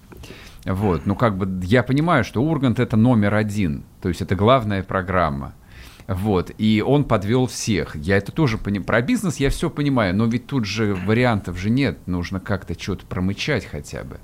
[0.65, 4.83] Вот, ну как бы я понимаю, что Ургант это номер один, то есть это главная
[4.83, 5.55] программа.
[6.07, 7.97] Вот, и он подвел всех.
[7.97, 8.85] Я это тоже понимаю.
[8.87, 12.07] Про бизнес я все понимаю, но ведь тут же вариантов же нет.
[12.07, 14.19] Нужно как-то что-то промычать хотя бы.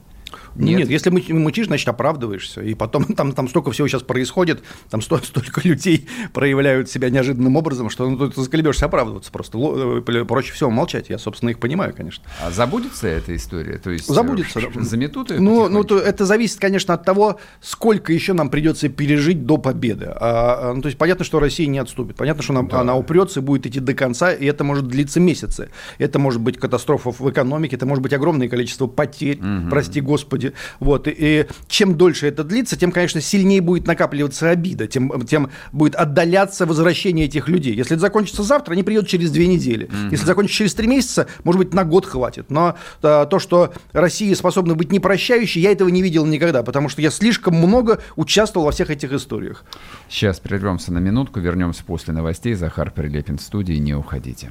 [0.55, 2.63] Нет, Нет если мычишь, значит оправдываешься.
[2.63, 7.57] И потом там, там столько всего сейчас происходит, там сто, столько людей проявляют себя неожиданным
[7.57, 9.59] образом, что ну, ты заколебешься оправдываться просто.
[9.59, 11.09] Э, проще всего молчать.
[11.09, 12.25] Я, собственно, их понимаю, конечно.
[12.43, 13.79] А забудется эта история?
[13.79, 14.61] То есть забудется.
[14.69, 15.41] Э, заметут ее?
[15.41, 20.07] Ну, ну то, это зависит, конечно, от того, сколько еще нам придется пережить до победы.
[20.07, 22.17] А, а, ну, то есть понятно, что Россия не отступит.
[22.17, 22.81] Понятно, что она, да.
[22.81, 25.71] она упрется и будет идти до конца, и это может длиться месяцы.
[25.99, 29.71] Это может быть катастрофа в экономике, это может быть огромное количество потерь, угу.
[29.71, 30.18] прости господи
[30.49, 30.53] люди.
[30.81, 31.09] Вот.
[31.09, 35.95] И, и чем дольше это длится, тем, конечно, сильнее будет накапливаться обида, тем, тем будет
[35.95, 37.75] отдаляться возвращение этих людей.
[37.75, 39.87] Если это закончится завтра, они придут через две недели.
[39.87, 40.11] Mm-hmm.
[40.11, 42.51] Если закончится через три месяца, может быть, на год хватит.
[42.51, 47.03] Но а, то, что Россия способна быть непрощающей, я этого не видел никогда, потому что
[47.03, 49.65] я слишком много участвовал во всех этих историях.
[50.09, 52.55] Сейчас прервемся на минутку, вернемся после новостей.
[52.55, 54.51] Захар Прилепин в студии, не уходите.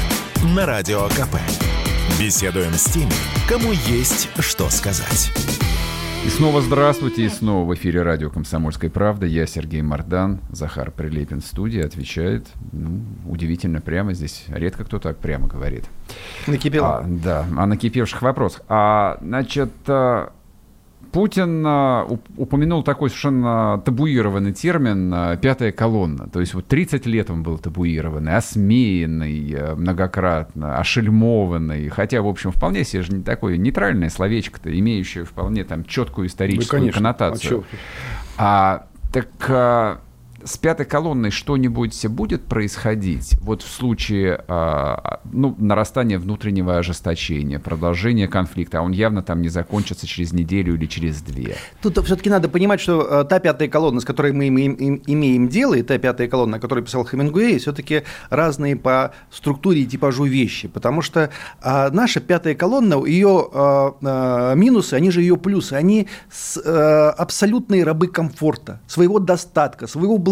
[0.43, 1.37] на Радио КП.
[2.19, 3.11] Беседуем с теми,
[3.47, 5.31] кому есть что сказать.
[6.25, 9.25] И снова здравствуйте, и снова в эфире радио «Комсомольская правда».
[9.25, 15.17] Я Сергей Мардан, Захар Прилепин в студии, отвечает, ну, удивительно прямо здесь, редко кто так
[15.17, 15.85] прямо говорит.
[16.47, 16.97] Накипело.
[16.97, 18.61] А, да, о накипевших вопросах.
[18.67, 20.31] А, значит, а,
[21.11, 26.27] Путин а, упомянул такой совершенно табуированный термин а, «пятая колонна».
[26.27, 31.89] То есть вот 30 лет он был табуированный, осмеянный а, многократно, ошельмованный.
[31.89, 36.79] Хотя, в общем, вполне себе же не такое нейтральное словечко-то, имеющее вполне там четкую историческую
[36.79, 36.97] ну, конечно.
[36.99, 37.65] коннотацию.
[38.37, 40.01] А, а, так
[40.43, 44.95] с пятой колонной что-нибудь будет происходить вот в случае э,
[45.31, 50.85] ну, нарастания внутреннего ожесточения, продолжения конфликта, а он явно там не закончится через неделю или
[50.85, 51.55] через две?
[51.81, 55.75] Тут все-таки надо понимать, что э, та пятая колонна, с которой мы имеем, имеем дело,
[55.75, 60.67] и та пятая колонна, о которой писал Хемингуэй, все-таки разные по структуре и типажу вещи,
[60.67, 61.29] потому что
[61.61, 63.31] э, наша пятая колонна, ее
[64.01, 66.07] минусы, они же ее плюсы, они
[66.65, 70.30] абсолютные рабы комфорта, своего достатка, своего благополучия.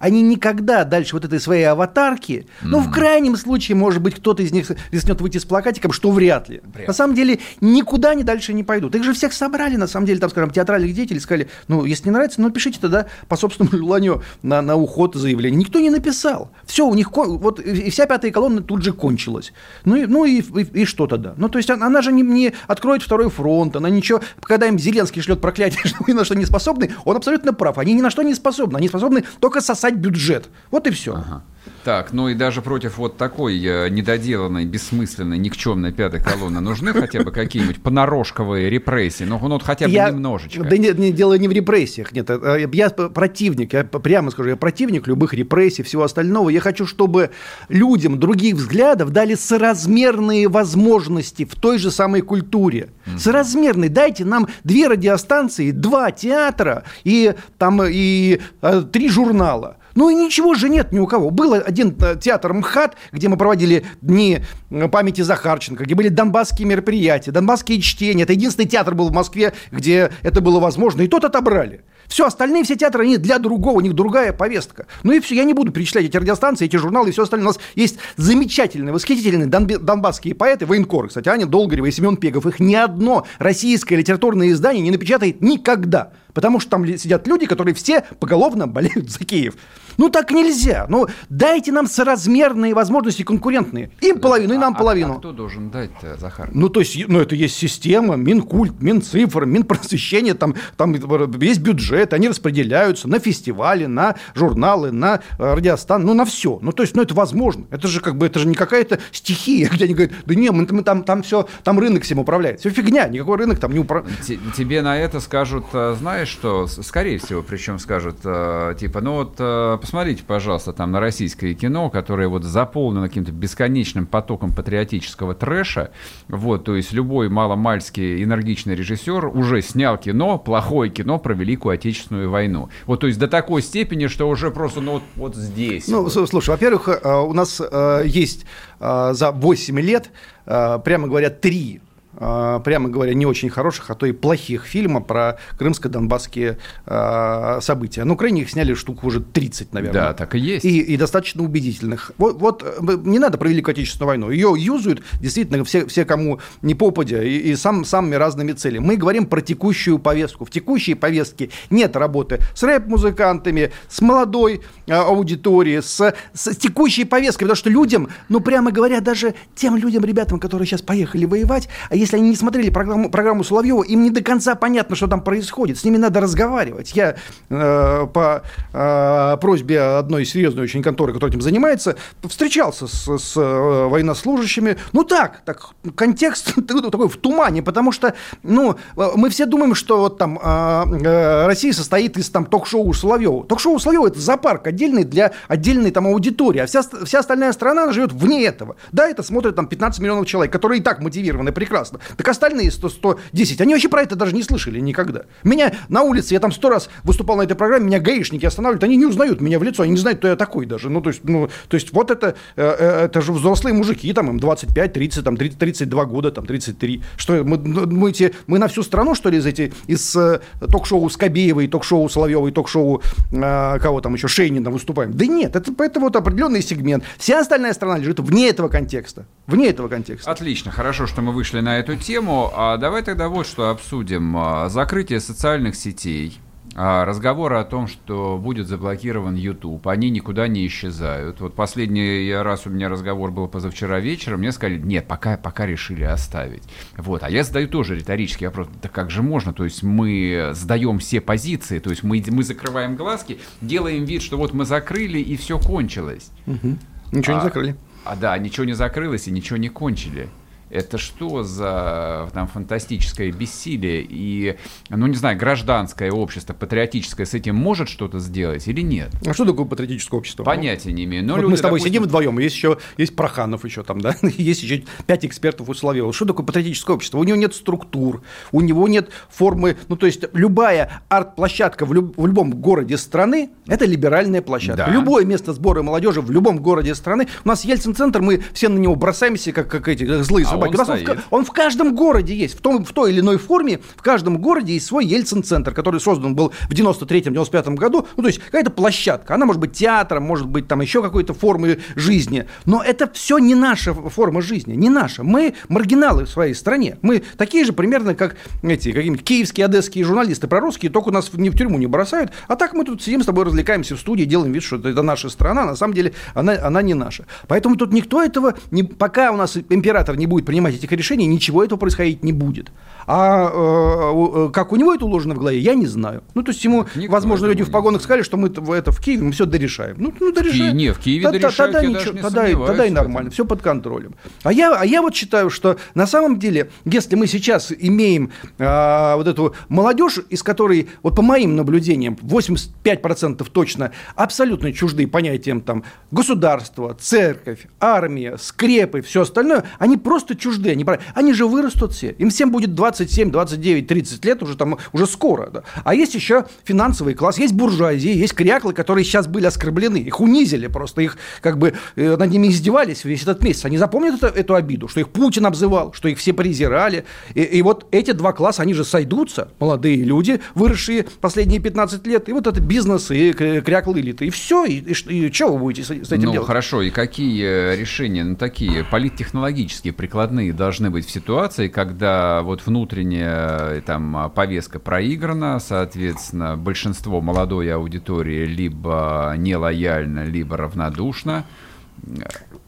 [0.00, 2.66] Они никогда дальше вот этой своей аватарки, mm.
[2.68, 6.48] ну, в крайнем случае, может быть, кто-то из них рискнет выйти с плакатиком, что вряд
[6.48, 6.60] ли.
[6.74, 6.88] Вряд.
[6.88, 8.94] На самом деле, никуда они дальше не пойдут.
[8.94, 12.12] Их же всех собрали, на самом деле, там, скажем, театральных деятелей, сказали, ну, если не
[12.12, 15.58] нравится, ну, пишите тогда по собственному желанию на, на уход заявление.
[15.58, 16.50] Никто не написал.
[16.64, 19.52] Все, у них, вот, и вся пятая колонна тут же кончилась.
[19.84, 21.34] Ну, и, ну и, и, и что тогда?
[21.36, 24.78] Ну, то есть она, она же не, не откроет второй фронт, она ничего, когда им
[24.78, 27.78] Зеленский шлет проклятие, что вы на что не способны, он абсолютно прав.
[27.78, 28.76] Они ни на что не способны.
[28.76, 30.48] Они способны только сосать бюджет.
[30.70, 31.14] Вот и все.
[31.14, 31.42] Ага.
[31.84, 37.22] Так, ну и даже против вот такой э, недоделанной, бессмысленной, никчемной пятой колонны нужны хотя
[37.22, 39.24] бы какие-нибудь понарошковые репрессии?
[39.24, 40.64] Ну, ну вот хотя бы я, немножечко.
[40.64, 42.10] Да нет, не, дело не в репрессиях.
[42.12, 46.48] Нет, э, я противник, я прямо скажу, я противник любых репрессий, всего остального.
[46.48, 47.30] Я хочу, чтобы
[47.68, 52.88] людям других взглядов дали соразмерные возможности в той же самой культуре.
[53.06, 53.18] Mm-hmm.
[53.18, 53.90] Соразмерные.
[53.90, 59.76] Дайте нам две радиостанции, два театра и, там, и э, три журнала.
[59.94, 61.30] Ну и ничего же нет ни у кого.
[61.30, 66.68] Был один э, театр МХАТ, где мы проводили дни э, памяти Захарченко, где были донбасские
[66.68, 68.24] мероприятия, донбасские чтения.
[68.24, 71.00] Это единственный театр был в Москве, где это было возможно.
[71.02, 71.82] И тот отобрали.
[72.08, 74.86] Все, остальные все театры, они для другого, у них другая повестка.
[75.02, 77.48] Ну и все, я не буду перечислять эти радиостанции, эти журналы и все остальное.
[77.48, 82.46] У нас есть замечательные, восхитительные донбасские поэты, военкоры, кстати, Аня Долгорева и Семен Пегов.
[82.46, 86.12] Их ни одно российское литературное издание не напечатает никогда.
[86.36, 89.54] Потому что там сидят люди, которые все поголовно болеют за Киев.
[89.96, 90.84] Ну так нельзя.
[90.90, 93.90] Ну дайте нам соразмерные возможности конкурентные.
[94.02, 95.14] Им половину, и нам а, половину.
[95.14, 96.50] А кто должен дать, Захар?
[96.52, 100.94] Ну то есть, ну это есть система, Минкульт, Минцифр, Минпросвещение, там, там
[101.40, 106.58] есть бюджет, они распределяются на фестивали, на журналы, на э, радиостан, ну на все.
[106.60, 107.64] Ну то есть, ну это возможно.
[107.70, 110.66] Это же как бы, это же не какая-то стихия, где они говорят, да не, мы,
[110.70, 112.60] мы там, там все, там рынок всем управляет.
[112.60, 114.20] Все фигня, никакой рынок там не управляет.
[114.54, 119.36] Тебе на это скажут, э, знаешь что, скорее всего, причем скажут, э, типа, ну вот
[119.80, 125.90] посмотрите, пожалуйста, там на российское кино, которое вот заполнено каким-то бесконечным потоком патриотического трэша.
[126.28, 132.30] Вот, то есть любой маломальский энергичный режиссер уже снял кино, плохое кино про Великую Отечественную
[132.30, 132.68] войну.
[132.86, 135.88] Вот, то есть до такой степени, что уже просто, ну вот, вот здесь.
[135.88, 136.12] Ну, вот.
[136.12, 138.46] слушай, во-первых, э, у нас э, есть
[138.80, 140.10] э, за 8 лет,
[140.44, 141.80] прямо говоря, три
[142.16, 148.04] прямо говоря, не очень хороших, а то и плохих фильма про крымско-донбасские э, события.
[148.04, 150.02] На Украине их сняли штуку уже 30, наверное.
[150.02, 150.64] Да, так и есть.
[150.64, 152.12] И, и достаточно убедительных.
[152.18, 152.64] Вот, вот
[153.04, 154.30] не надо про Великую Отечественную войну.
[154.30, 158.84] Ее юзают действительно все, все кому не попадя, и, и сам, самыми разными целями.
[158.84, 160.44] Мы говорим про текущую повестку.
[160.44, 167.44] В текущей повестке нет работы с рэп-музыкантами, с молодой э, аудиторией, с, с текущей повесткой,
[167.44, 171.96] потому что людям, ну, прямо говоря, даже тем людям, ребятам, которые сейчас поехали воевать, а
[172.06, 175.76] если они не смотрели программу, программу Соловьева, им не до конца понятно, что там происходит.
[175.78, 176.92] С ними надо разговаривать.
[176.94, 177.16] Я
[177.50, 178.42] э, по
[178.72, 184.76] э, просьбе одной серьезной очень конторы, которая этим занимается, встречался с, с э, военнослужащими.
[184.92, 188.14] Ну так, так контекст такой в тумане, потому что
[188.44, 193.44] ну, мы все думаем, что вот там э, э Россия состоит из там ток-шоу Соловьева.
[193.44, 198.12] Ток-шоу Соловьева– это зоопарк отдельный для отдельной там аудитории, а вся, вся остальная страна живет
[198.12, 198.76] вне этого.
[198.92, 202.16] Да, это смотрят там 15 миллионов человек, которые и так мотивированы прекрасно прекрасно.
[202.16, 205.22] Так остальные 100, 110, они вообще про это даже не слышали никогда.
[205.44, 208.96] Меня на улице, я там сто раз выступал на этой программе, меня гаишники останавливают, они
[208.96, 210.90] не узнают меня в лицо, они не знают, кто я такой даже.
[210.90, 214.30] Ну, то есть, ну, то есть вот это, э, э, это же взрослые мужики, там
[214.30, 217.02] им 25, 30, там 30, 32 года, там 33.
[217.16, 221.08] Что, мы, мы, эти, мы на всю страну, что ли, из, эти, из э, ток-шоу
[221.10, 225.12] Скобеевой, ток-шоу Соловьевой, ток-шоу кого там еще, Шейнина выступаем?
[225.12, 227.04] Да нет, это, это вот определенный сегмент.
[227.18, 229.26] Вся остальная страна лежит вне этого контекста.
[229.46, 230.30] Вне этого контекста.
[230.30, 232.50] Отлично, хорошо, что мы вышли на эту тему.
[232.54, 234.36] А давай тогда вот что обсудим.
[234.36, 236.38] А, закрытие социальных сетей.
[236.74, 241.40] А, разговоры о том, что будет заблокирован YouTube, они никуда не исчезают.
[241.40, 246.02] Вот последний раз у меня разговор был позавчера вечером, мне сказали, нет, пока, пока решили
[246.02, 246.64] оставить.
[246.98, 247.22] Вот.
[247.22, 249.54] А я задаю тоже риторический вопрос, да как же можно?
[249.54, 254.36] То есть мы сдаем все позиции, то есть мы, мы закрываем глазки, делаем вид, что
[254.36, 256.30] вот мы закрыли и все кончилось.
[256.46, 256.76] Угу.
[257.12, 257.76] Ничего а, не закрыли.
[258.04, 260.28] А да, ничего не закрылось и ничего не кончили.
[260.76, 264.06] Это что за там фантастическое бессилие?
[264.06, 264.56] И,
[264.90, 269.08] ну, не знаю, гражданское общество, патриотическое с этим может что-то сделать или нет?
[269.24, 270.44] А что такое патриотическое общество?
[270.44, 271.24] Понятия не имею.
[271.24, 271.92] Но вот люди, мы с тобой допустим...
[271.94, 276.12] сидим вдвоем, есть еще есть Проханов еще там, да, есть еще пять экспертов у Соловьева.
[276.12, 277.18] Что такое патриотическое общество?
[277.18, 282.18] У него нет структур, у него нет формы, ну, то есть любая арт-площадка в, люб,
[282.18, 284.84] в любом городе страны– это либеральная площадка.
[284.88, 284.92] Да.
[284.92, 287.28] Любое место сбора молодежи в любом городе страны.
[287.46, 290.65] У нас Ельцин-центр, мы все на него бросаемся, как, как эти как злые а собаки.
[290.66, 293.80] Он, он, в, он в каждом городе есть, в, том, в той или иной форме,
[293.96, 298.06] в каждом городе есть свой Ельцин-центр, который создан был в 93-95 году.
[298.16, 299.34] Ну, то есть какая-то площадка.
[299.34, 302.46] Она может быть театром, может быть там еще какой-то формой жизни.
[302.64, 305.22] Но это все не наша форма жизни, не наша.
[305.22, 306.98] Мы маргиналы в своей стране.
[307.02, 311.56] Мы такие же примерно, как эти какие-нибудь киевские, одесские журналисты прорусские, только нас ни в
[311.56, 312.32] тюрьму не бросают.
[312.48, 315.28] А так мы тут сидим с тобой, развлекаемся в студии, делаем вид, что это наша
[315.28, 315.64] страна.
[315.64, 317.26] На самом деле она, она не наша.
[317.48, 321.64] Поэтому тут никто этого, не, пока у нас император не будет принимать этих решений, ничего
[321.64, 322.70] этого происходить не будет.
[323.06, 326.22] А э, как у него это уложено в голове, я не знаю.
[326.34, 329.22] Ну, то есть ему, Никто возможно, люди в погонах сказали, что мы это в Киеве,
[329.22, 329.96] мы все дорешаем.
[329.98, 330.76] Ну, ну дорешаем.
[330.76, 334.14] Не, в Киеве тогда, дорешают, тогда, ничего, не тогда, тогда и нормально, все под контролем.
[334.42, 339.16] А я, а я вот считаю, что на самом деле, если мы сейчас имеем а,
[339.16, 345.84] вот эту молодежь, из которой, вот по моим наблюдениям, 85% точно абсолютно чужды понятиям там
[346.10, 350.70] государства, церковь, армия, скрепы, все остальное, они просто чужды.
[350.70, 352.10] Они, они же вырастут все.
[352.12, 355.50] Им всем будет 27, 29, 30 лет уже там, уже скоро.
[355.50, 355.62] Да.
[355.84, 359.98] А есть еще финансовый класс, есть буржуазия, есть кряклы, которые сейчас были оскорблены.
[359.98, 363.64] Их унизили просто, их как бы э, над ними издевались весь этот месяц.
[363.64, 367.04] Они запомнят это, эту обиду, что их Путин обзывал, что их все презирали.
[367.34, 372.28] И, и вот эти два класса, они же сойдутся, молодые люди, выросшие последние 15 лет,
[372.28, 374.26] и вот это бизнес, и кряклы элиты.
[374.26, 376.46] И все, и, и, и что вы будете с, с этим ну, делать?
[376.46, 382.62] хорошо, и какие э, решения, ну, такие политтехнологические, прикладные должны быть в ситуации, когда вот
[382.86, 391.44] внутренняя там повестка проиграна, соответственно, большинство молодой аудитории либо нелояльно, либо равнодушно.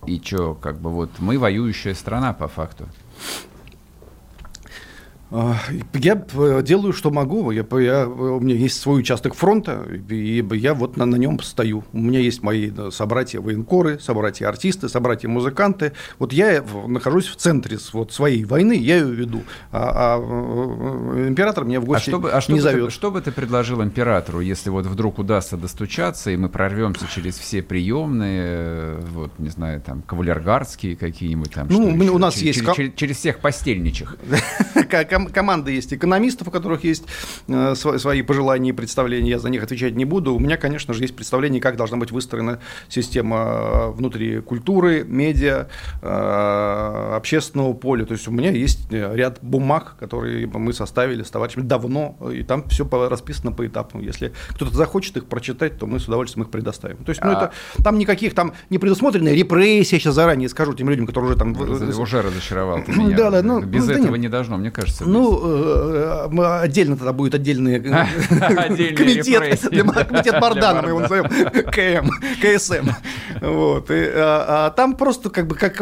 [0.07, 2.87] И что, как бы вот мы воюющая страна по факту.
[5.31, 5.57] А,
[5.95, 7.51] я э, делаю, что могу.
[7.51, 11.85] Я, я, у меня есть свой участок фронта, и я вот на, на нем стою.
[11.93, 15.93] У меня есть мои собратья военкоры, собратья артисты, собратья музыканты.
[16.19, 19.43] Вот я нахожусь в центре вот, своей войны, я ее веду.
[19.71, 22.87] А, а э, император меня в гости а что бы, а что не зовет.
[22.87, 27.39] Ты, что бы ты предложил императору, если вот вдруг удастся достучаться, и мы прорвемся через
[27.39, 31.67] все приемные, э, вот, не знаю, там, кавалергардские какие-нибудь там?
[31.69, 32.75] Ну, у нас через, есть...
[32.75, 34.17] Через, через всех постельничих.
[35.19, 37.05] ком- команда есть экономистов, у которых есть
[37.49, 40.35] э, свои пожелания и представления, я за них отвечать не буду.
[40.35, 45.69] У меня, конечно же, есть представление, как должна быть выстроена система э, внутри культуры, медиа,
[46.03, 48.05] э, общественного поля.
[48.05, 52.43] То есть у меня есть э, ряд бумаг, которые мы составили с товарищами давно, и
[52.43, 54.01] там все расписано по этапам.
[54.03, 56.99] Если кто-то захочет их прочитать, то мы с удовольствием их предоставим.
[56.99, 57.33] То есть, ну, а...
[57.33, 57.53] это
[57.83, 61.53] там никаких там не предусмотрены репрессии, я сейчас заранее скажу тем людям, которые уже там...
[61.59, 63.17] Уже разочаровал ты меня.
[63.17, 65.08] Да, да, ну, Без ну, этого не должно, мне кажется.
[65.09, 67.81] Ну, э, э, отдельно тогда будет отдельный э,
[68.95, 69.61] комитет,
[70.09, 72.11] комитет Бардана, мы его назовем, КМ,
[72.43, 72.91] КСМ.
[73.41, 73.91] Вот.
[73.91, 75.79] А, а там просто как бы как,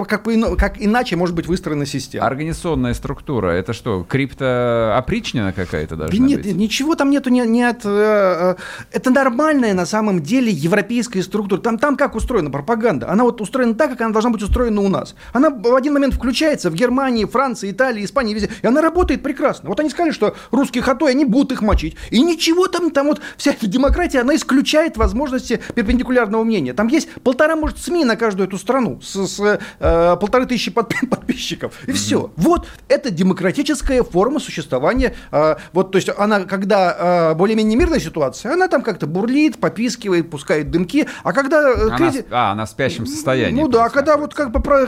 [0.79, 2.27] иначе может быть выстроена система.
[2.27, 6.19] Организационная структура, это что, криптоопричнина какая-то даже?
[6.19, 7.85] Нет, ничего там нету, не, не от...
[7.85, 11.61] Это нормальная на самом деле европейская структура.
[11.61, 13.11] Там, там как устроена пропаганда?
[13.11, 15.15] Она вот устроена так, как она должна быть устроена у нас.
[15.33, 18.51] Она в один момент включается в Германии, Франции, Италии, Испании, везде.
[18.63, 19.69] И она работает прекрасно.
[19.69, 21.97] Вот они сказали, что русские хатой, они будут их мочить.
[22.11, 26.73] И ничего там, там вот вся эта демократия, она исключает возможности перпендикулярного мнения.
[26.73, 30.71] Там есть полтора, может, СМИ на каждую эту страну с, с э, полторы тысячи
[31.11, 31.75] подписчиков.
[31.87, 31.95] И mm-hmm.
[31.95, 32.31] все.
[32.37, 35.15] Вот это демократическая форма существования.
[35.33, 40.31] Э, вот, то есть она, когда э, более-менее мирная ситуация, она там как-то бурлит, попискивает,
[40.31, 41.09] пускает дымки.
[41.23, 41.71] А когда...
[41.71, 42.25] Э, она, кризис...
[42.31, 43.61] А, она в спящем состоянии.
[43.61, 44.85] Ну да, а когда вот как бы про,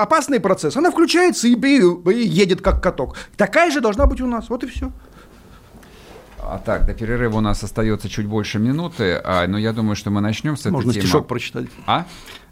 [0.00, 3.16] опасный процесс, она включается и, и, и едет как каток.
[3.58, 4.48] Такая же должна быть у нас.
[4.50, 4.92] Вот и все.
[6.38, 10.10] А так, до перерыва у нас остается чуть больше минуты, а, но я думаю, что
[10.10, 11.02] мы начнем с этой Можно темы.
[11.02, 11.66] стишок прочитать.
[11.84, 12.04] А?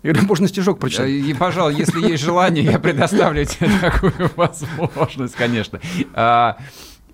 [0.03, 1.09] Я говорю, можно стишок прочитать.
[1.09, 5.79] И, пожалуй, если есть желание, я предоставлю тебе такую возможность, конечно.
[6.13, 6.57] А,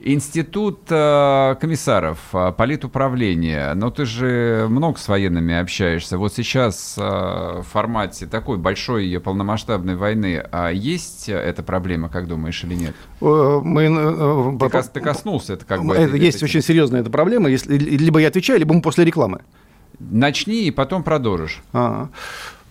[0.05, 6.19] Институт э, комиссаров, э, политуправления, но ты же много с военными общаешься.
[6.19, 12.65] Вот сейчас э, в формате такой большой полномасштабной войны а есть эта проблема, как думаешь,
[12.65, 12.95] или нет?
[13.21, 15.95] Мы, ты, кос, ты коснулся это как бы.
[15.95, 17.49] Это, есть это, очень серьезная эта проблема.
[17.49, 19.43] Если, либо я отвечаю, либо мы после рекламы.
[20.01, 21.63] Начни и потом продолжишь.
[21.73, 22.09] А-а.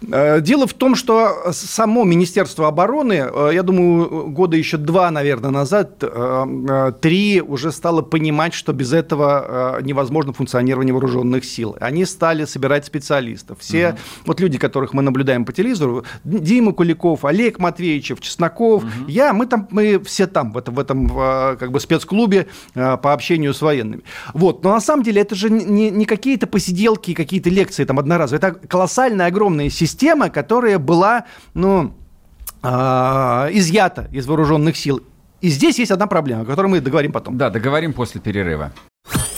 [0.10, 5.52] Э, дело в том, что само Министерство обороны, э, я думаю, года еще два, наверное,
[5.52, 11.76] назад, э, три уже стало понимать, что без этого невозможно функционирование вооруженных сил.
[11.80, 13.60] Они стали собирать специалистов.
[13.60, 13.98] Все угу.
[14.26, 18.92] вот люди, которых мы наблюдаем по телевизору, Дима Куликов, Олег Матвеевичев, Чесноков, угу.
[19.08, 23.54] я, мы там, мы все там, в этом, в этом как бы спецклубе по общению
[23.54, 24.04] с военными.
[24.34, 24.64] Вот.
[24.64, 28.39] Но на самом деле это же не, не какие-то посиделки, какие-то лекции там одноразовые.
[28.39, 31.94] Это колоссальная, огромная система система, которая была, ну,
[32.64, 32.68] э,
[33.54, 35.02] изъята из вооруженных сил.
[35.42, 37.38] И здесь есть одна проблема, о которой мы договорим потом.
[37.38, 38.72] Да, договорим после перерыва.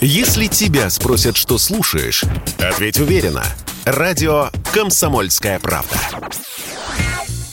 [0.00, 2.24] Если тебя спросят, что слушаешь,
[2.58, 3.42] ответь уверенно.
[3.84, 5.96] Радио «Комсомольская правда».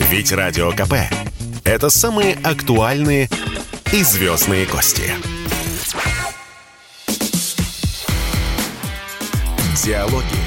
[0.10, 0.94] Ведь Радио КП–
[1.64, 3.30] это самые актуальные
[3.94, 5.14] и звездные гости.
[9.84, 10.42] Диалоги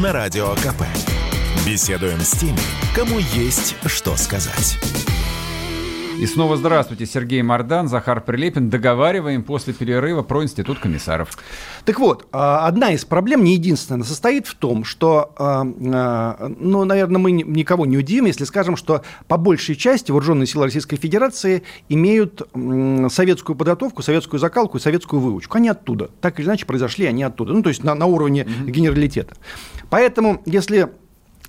[0.00, 0.84] на Радио КП.
[1.66, 2.58] Беседуем с теми,
[2.94, 4.78] кому есть что сказать.
[6.20, 8.68] И снова здравствуйте, Сергей Мордан, Захар Прилепин.
[8.68, 11.30] Договариваем после перерыва про Институт комиссаров.
[11.86, 16.84] Так вот, а, одна из проблем, не единственная, состоит в том, что, а, а, ну,
[16.84, 21.62] наверное, мы никого не удивим, если скажем, что по большей части вооруженные силы Российской Федерации
[21.88, 22.42] имеют
[23.10, 25.56] советскую подготовку, советскую закалку и советскую выучку.
[25.56, 26.10] Они оттуда.
[26.20, 27.54] Так или иначе произошли они оттуда.
[27.54, 28.70] Ну, то есть на, на уровне mm-hmm.
[28.70, 29.36] генералитета.
[29.88, 30.90] Поэтому, если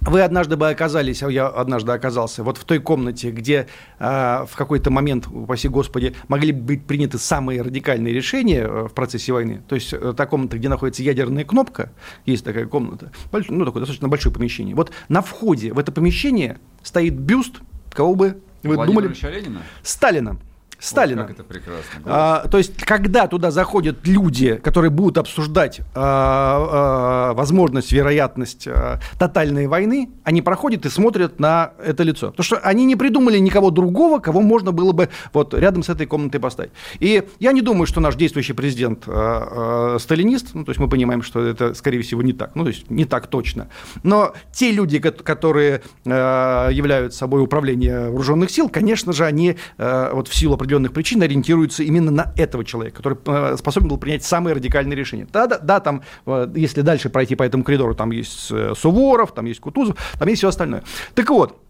[0.01, 3.67] вы однажды бы оказались, а я однажды оказался, вот в той комнате, где
[3.99, 9.31] э, в какой-то момент, упаси Господи, могли быть приняты самые радикальные решения э, в процессе
[9.31, 9.61] войны.
[9.67, 11.91] То есть э, та комната, где находится ядерная кнопка,
[12.25, 14.75] есть такая комната, больш, ну, такое достаточно большое помещение.
[14.75, 17.61] Вот на входе в это помещение стоит бюст,
[17.93, 19.35] кого бы вы Владимира думали?
[19.35, 19.61] Ленина?
[19.83, 20.37] Сталина.
[20.81, 21.21] Сталина.
[21.21, 22.01] Вот как это прекрасно.
[22.05, 28.99] А, то есть, когда туда заходят люди, которые будут обсуждать а, а, возможность, вероятность а,
[29.19, 32.31] тотальной войны, они проходят и смотрят на это лицо.
[32.31, 36.07] Потому что они не придумали никого другого, кого можно было бы вот рядом с этой
[36.07, 36.71] комнатой поставить.
[36.99, 40.89] И я не думаю, что наш действующий президент а, а, сталинист, ну, то есть мы
[40.89, 43.67] понимаем, что это, скорее всего, не так, ну, то есть не так точно.
[44.01, 50.27] Но те люди, которые а, являются собой управление вооруженных сил, конечно же, они а, вот
[50.27, 54.23] в силу определенных определенных причин ориентируются именно на этого человека, который э, способен был принять
[54.23, 55.27] самые радикальные решения.
[55.31, 59.33] Да, да, да, там, э, если дальше пройти по этому коридору, там есть э, Суворов,
[59.33, 60.83] там есть Кутузов, там есть все остальное.
[61.13, 61.61] Так вот,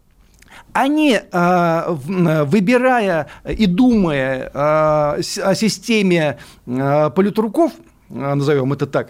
[0.73, 1.19] они,
[2.45, 7.73] выбирая и думая о системе политруков,
[8.09, 9.09] назовем это так,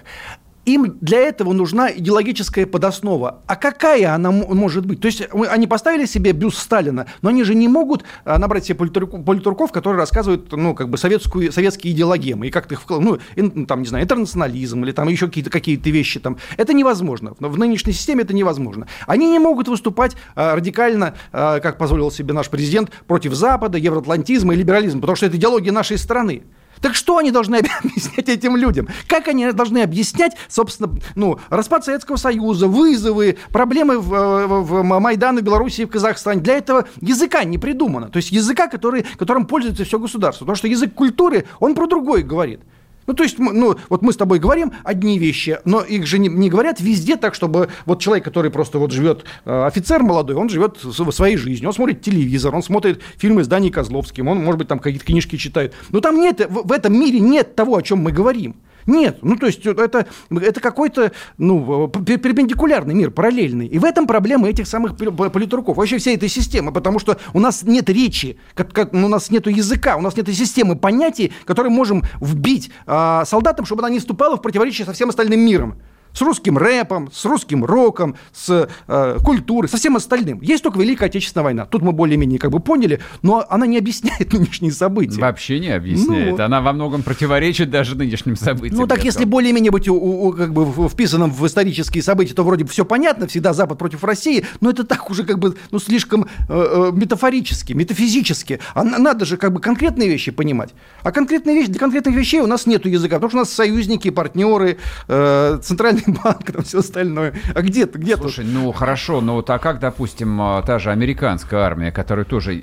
[0.66, 3.42] им для этого нужна идеологическая подоснова.
[3.48, 5.02] А какая она может быть?
[5.02, 8.76] То есть они поставили себе бюст Сталина, но они же не могут а, набрать себе
[8.76, 13.18] политурков, которые рассказывают, ну, как бы советскую, советские идеологемы, и как-то их, ну,
[13.66, 16.38] там, не знаю, интернационализм или там еще какие-то какие вещи там.
[16.58, 17.34] Это невозможно.
[17.40, 18.88] В нынешней системе это невозможно.
[19.08, 24.54] Они не могут выступать а, радикально, а, как позволил себе наш президент, против Запада, евроатлантизма
[24.54, 26.44] и либерализма, потому что это идеология нашей страны.
[26.82, 28.88] Так что они должны объяснять этим людям?
[29.08, 35.40] Как они должны объяснять, собственно, ну, распад Советского Союза, вызовы, проблемы в, в, в Майдане,
[35.42, 36.42] в Белоруссии, в Казахстане?
[36.42, 38.10] Для этого языка не придумано.
[38.10, 40.46] То есть языка, который, которым пользуется все государство.
[40.46, 42.62] Потому что язык культуры, он про другое говорит.
[43.08, 46.30] Ну, то есть, ну, вот мы с тобой говорим одни вещи, но их же не,
[46.30, 50.50] не говорят везде так, чтобы вот человек, который просто вот живет, э, офицер молодой, он
[50.50, 50.78] живет
[51.12, 54.80] своей жизнью, он смотрит телевизор, он смотрит фильмы с Даней Козловским, он, может быть, там
[54.80, 55.74] какие-то книжки читает.
[55.90, 58.56] Но там нет, в, в этом мире нет того, о чем мы говорим.
[58.86, 63.68] Нет, ну то есть это, это какой-то ну, перпендикулярный мир, параллельный.
[63.68, 67.64] И в этом проблема этих самых политруков, вообще всей этой системы, потому что у нас
[67.64, 72.04] нет речи, как, как, у нас нет языка, у нас нет системы понятий, которые можем
[72.20, 75.76] вбить э, солдатам, чтобы она не вступала в противоречие со всем остальным миром
[76.14, 80.42] с русским рэпом, с русским роком, с э, культурой, со всем остальным.
[80.42, 81.66] Есть только Великая Отечественная война.
[81.66, 85.20] Тут мы более-менее как бы поняли, но она не объясняет нынешние события.
[85.20, 86.38] Вообще не объясняет.
[86.38, 88.80] Ну, она во многом противоречит даже нынешним событиям.
[88.80, 92.64] Ну так если более-менее быть у, у, как бы вписанным в исторические события, то вроде
[92.64, 96.24] бы все понятно, всегда Запад против России, но это так уже как бы ну, слишком
[96.24, 98.60] э, э метафорически, метафизически.
[98.74, 100.72] А надо же как бы конкретные вещи понимать.
[101.04, 104.10] А конкретные вещи, для конкретных вещей у нас нет языка, потому что у нас союзники,
[104.10, 107.34] партнеры, э, центральные Центральный банк, там все остальное.
[107.54, 108.54] А где ты, где Слушай, тут?
[108.54, 112.62] ну хорошо, но вот а как, допустим, а, та же американская армия, которая тоже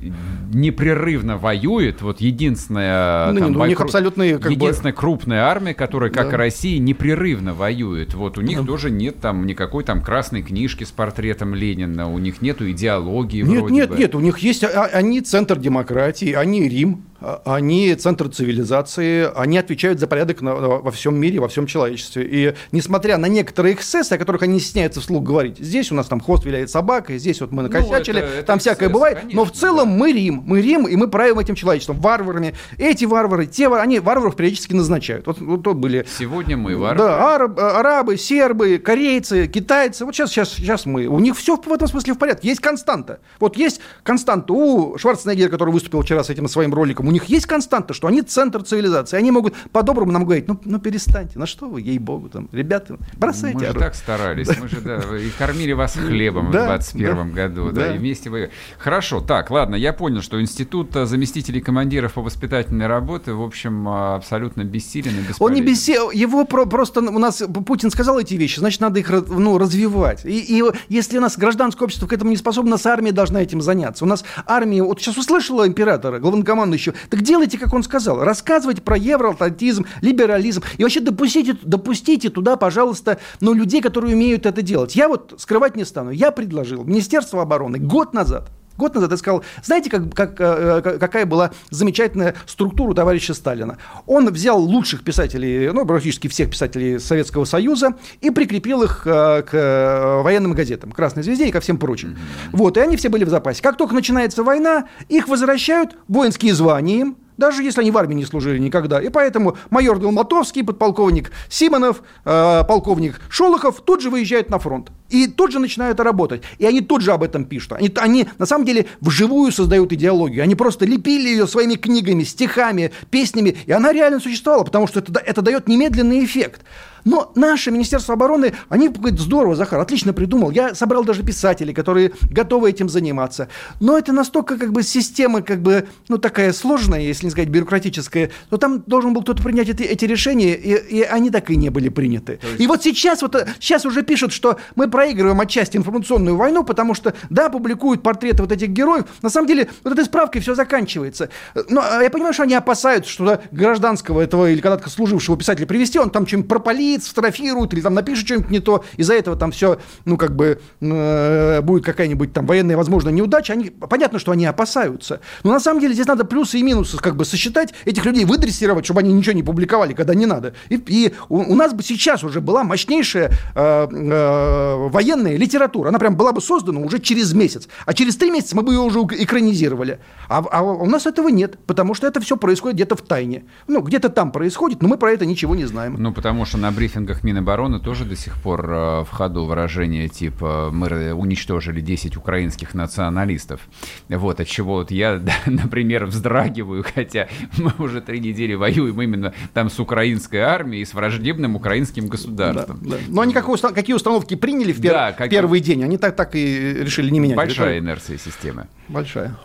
[0.53, 3.33] непрерывно воюет, вот единственная...
[3.33, 4.23] Ну, там, ну, у них абсолютно...
[4.23, 4.99] Единственная бы...
[4.99, 6.35] крупная армия, которая, как да.
[6.35, 8.15] и Россия, непрерывно воюет.
[8.15, 8.67] Вот у них да.
[8.67, 13.59] тоже нет там никакой там красной книжки с портретом Ленина, у них нету идеологии Нет,
[13.61, 13.97] вроде нет, бы.
[13.97, 14.65] нет, у них есть...
[14.65, 20.55] А, они центр демократии, они Рим, а, они центр цивилизации, они отвечают за порядок на,
[20.55, 22.27] во всем мире, во всем человечестве.
[22.31, 26.07] И несмотря на некоторые эксцессы, о которых они не стесняются вслух говорить, здесь у нас
[26.07, 28.89] там хвост виляет собака, здесь вот мы ну, накосячили, ну, это, это там эксцесс, всякое
[28.89, 29.95] бывает, конечно, но в целом да.
[29.97, 32.55] мы Рим, мы Рим, и мы правим этим человечеством, варварами.
[32.77, 35.27] Эти варвары, те варвары, они варваров периодически назначают.
[35.27, 36.07] Вот, вот то были...
[36.19, 36.99] Сегодня мы варвары.
[36.99, 41.07] Да, араб, арабы, сербы, корейцы, китайцы, вот сейчас, сейчас, сейчас мы.
[41.07, 42.49] У них все в этом смысле в порядке.
[42.49, 43.21] Есть константа.
[43.41, 47.47] Вот есть константа у Шварценеггера, который выступил вчера с этим своим роликом, у них есть
[47.47, 49.17] константа, что они центр цивилизации.
[49.17, 53.59] Они могут по-доброму нам говорить, ну, ну перестаньте, на что вы, ей-богу, там, ребята, бросайте
[53.59, 57.95] Мы же так старались, мы же, да, и кормили вас хлебом в 21 году, да,
[57.95, 58.51] и вместе вы...
[58.77, 64.65] Хорошо, так, ладно, я понял, что институт заместителей командиров по воспитательной работе, в общем, абсолютно
[64.65, 65.45] бессилен и бесполезен.
[65.45, 69.57] Он не бессилен, его просто, у нас Путин сказал эти вещи, значит, надо их ну,
[69.57, 70.27] развивать.
[70.27, 73.41] И, и если у нас гражданское общество к этому не способно, у нас армия должна
[73.41, 74.05] этим заняться.
[74.05, 78.23] У нас армия, вот сейчас услышала императора, главнокомандующего, так делайте, как он сказал.
[78.23, 80.63] Рассказывайте про евроатлантизм, либерализм.
[80.77, 84.97] И вообще допустите, допустите туда, пожалуйста, ну, людей, которые умеют это делать.
[84.97, 86.11] Я вот скрывать не стану.
[86.11, 91.27] Я предложил Министерство обороны год назад Год назад я сказал, знаете, как, как, э, какая
[91.27, 93.77] была замечательная структура товарища Сталина?
[94.07, 99.51] Он взял лучших писателей, ну, практически всех писателей Советского Союза и прикрепил их э, к
[99.53, 102.11] э, военным газетам, «Красной звезде» и ко всем прочим.
[102.11, 102.49] Mm-hmm.
[102.53, 103.63] Вот, и они все были в запасе.
[103.63, 108.25] Как только начинается война, их возвращают воинские звания им, даже если они в армии не
[108.25, 109.01] служили никогда.
[109.01, 114.93] И поэтому майор Долматовский, подполковник Симонов, э, полковник Шолохов тут же выезжают на фронт.
[115.09, 116.43] И тут же начинают работать.
[116.59, 117.73] И они тут же об этом пишут.
[117.73, 120.43] Они, они на самом деле вживую создают идеологию.
[120.43, 123.57] Они просто лепили ее своими книгами, стихами, песнями.
[123.67, 126.63] И она реально существовала, потому что это, это дает немедленный эффект.
[127.05, 130.51] Но наше Министерство обороны, они говорят, здорово, Захар, отлично придумал.
[130.51, 133.49] Я собрал даже писателей, которые готовы этим заниматься.
[133.81, 138.31] Но это настолько как бы система как бы, ну, такая сложная, если не сказать бюрократическая,
[138.51, 141.71] то там должен был кто-то принять эти, эти решения, и, и они так и не
[141.71, 142.39] были приняты.
[142.43, 142.61] Есть...
[142.61, 147.15] И вот сейчас, вот, сейчас уже пишут, что мы проигрываем отчасти информационную войну, потому что,
[147.31, 149.05] да, публикуют портреты вот этих героев.
[149.23, 151.31] На самом деле, вот этой справкой все заканчивается.
[151.69, 155.67] Но а я понимаю, что они опасаются, что да, гражданского этого или когда-то служившего писателя
[155.67, 159.37] привести, он там чем-нибудь пропалит, склеит, сфотографирует или там напишет что-нибудь не то, из-за этого
[159.37, 164.33] там все, ну, как бы, э, будет какая-нибудь там военная, возможно, неудача, они, понятно, что
[164.33, 165.21] они опасаются.
[165.45, 168.85] Но на самом деле здесь надо плюсы и минусы как бы сосчитать, этих людей выдрессировать,
[168.85, 170.55] чтобы они ничего не публиковали, когда не надо.
[170.69, 175.99] И, и у, у нас бы сейчас уже была мощнейшая э, э, военная литература, она
[175.99, 179.01] прям была бы создана уже через месяц, а через три месяца мы бы ее уже
[179.01, 180.01] экранизировали.
[180.29, 183.45] А, а у нас этого нет, потому что это все происходит где-то в тайне.
[183.67, 185.97] Ну, где-то там происходит, но мы про это ничего не знаем.
[185.99, 190.71] Ну, потому что на брифингах Минобороны тоже до сих пор э, в ходу выражение типа
[190.73, 193.61] «мы уничтожили 10 украинских националистов».
[194.09, 197.27] Вот, от чего вот я, например, вздрагиваю, хотя
[197.59, 202.79] мы уже три недели воюем именно там с украинской армией и с враждебным украинским государством.
[202.83, 203.03] Да, да.
[203.09, 204.93] Но они как, какие установки приняли в пер...
[204.93, 205.31] да, как...
[205.31, 207.37] первый день, они так, так и решили не менять.
[207.37, 207.79] Большая это...
[207.79, 208.69] инерция системы.
[208.89, 209.37] Большая.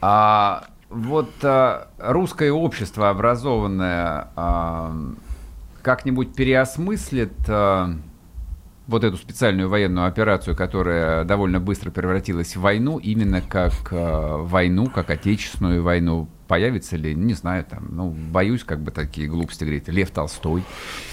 [0.00, 4.92] А вот а, русское общество образованное а,
[5.82, 7.86] как-нибудь переосмыслит э,
[8.86, 14.86] вот эту специальную военную операцию, которая довольно быстро превратилась в войну, именно как э, войну,
[14.86, 19.86] как отечественную войну, появится ли, не знаю, там, ну, боюсь, как бы такие глупости говорить,
[19.86, 20.64] Лев Толстой,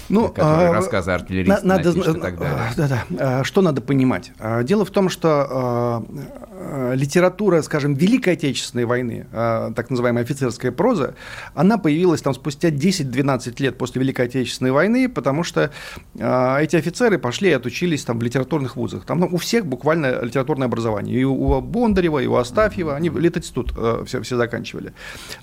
[0.08, 2.72] ну, который а, рассказы артиллериста надо, напишет и так далее.
[2.76, 3.04] Да, да.
[3.20, 4.32] А, что надо понимать?
[4.40, 11.14] А, дело в том, что а, литература, скажем, Великой Отечественной войны, так называемая офицерская проза,
[11.54, 15.70] она появилась там спустя 10-12 лет после Великой Отечественной войны, потому что
[16.16, 19.04] эти офицеры пошли и отучились там в литературных вузах.
[19.04, 21.20] Там ну, у всех буквально литературное образование.
[21.20, 23.72] И у Бондарева, и у Астафьева, они литинститут
[24.06, 24.92] все, все заканчивали.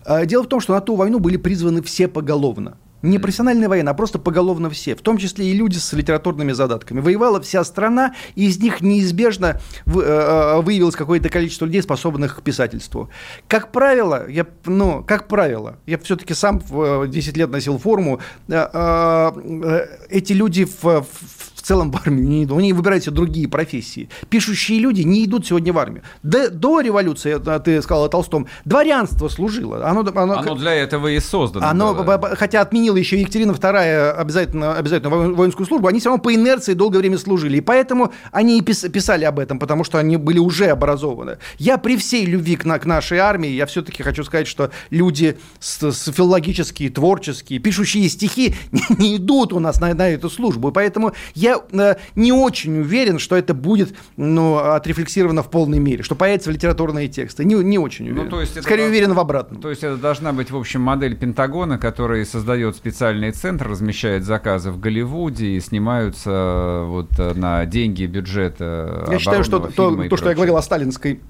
[0.06, 2.78] А, дело в том, что на ту войну были призваны все поголовно.
[3.06, 7.02] Не профессиональная война, а просто поголовно все, в том числе и люди с литературными задатками.
[7.02, 12.42] Воевала вся страна, и из них неизбежно э, э, выявилось какое-то количество людей, способных к
[12.42, 13.12] писательству.
[13.48, 16.62] Как правило, я, ну, как правило, я все-таки сам
[17.08, 22.59] 10 лет носил форму, э, эти люди в, в целом в армию не идут.
[22.59, 24.09] Они выбирают себе другие профессии.
[24.30, 26.03] Пишущие люди не идут сегодня в армию.
[26.24, 29.88] До, до революции, ты сказал о Толстом, дворянство служило.
[29.88, 31.68] Оно, оно, оно для этого и создано.
[31.68, 32.36] Оно, было.
[32.36, 36.99] Хотя отменила еще Екатерина II обязательно, обязательно воинскую службу, они все равно по инерции долгое
[36.99, 37.57] время служили.
[37.57, 41.38] И поэтому они и писали об этом, потому что они были уже образованы.
[41.57, 45.91] Я при всей любви к, к нашей армии, я все-таки хочу сказать, что люди с,
[45.91, 50.70] с филологические, творческие, пишущие стихи не, не идут у нас на, на эту службу.
[50.70, 55.80] И поэтому я не, э, не очень уверен, что это будет ну, отрефлексировано в полной
[55.80, 57.45] мере, что появятся литературные тексты.
[57.45, 58.26] Не, не очень ну, уверен.
[58.26, 59.62] Ну, то есть Скорее это, уверен в обратном.
[59.62, 64.72] То есть это должна быть, в общем, модель Пентагона, который создает специальный центр, размещает заказы
[64.72, 70.18] в Голливуде и снимаются э, вот э, на деньги бюджета Я считаю, что то, то
[70.18, 71.22] что я говорил о сталинской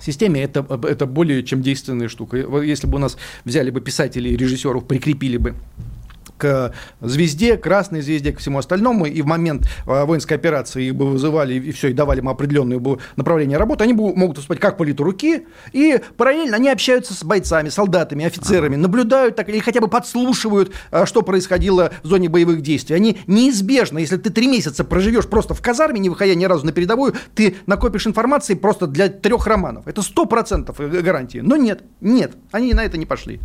[0.00, 2.36] системе это, это более чем действенная штука.
[2.62, 5.54] Если бы у нас взяли бы писателей и режиссеров, прикрепили бы
[6.40, 11.06] к звезде, красной звезде, ко всему остальному, и в момент э, воинской операции их бы
[11.06, 12.80] вызывали, и все, и давали им определенное
[13.16, 18.76] направление работы, они могут выступать как политруки, и параллельно они общаются с бойцами, солдатами, офицерами,
[18.76, 22.96] наблюдают так, или хотя бы подслушивают, э, что происходило в зоне боевых действий.
[22.96, 26.72] Они неизбежно, если ты три месяца проживешь просто в казарме, не выходя ни разу на
[26.72, 29.86] передовую, ты накопишь информации просто для трех романов.
[29.86, 31.38] Это сто процентов гарантии.
[31.38, 33.40] Но нет, нет, они на это не пошли.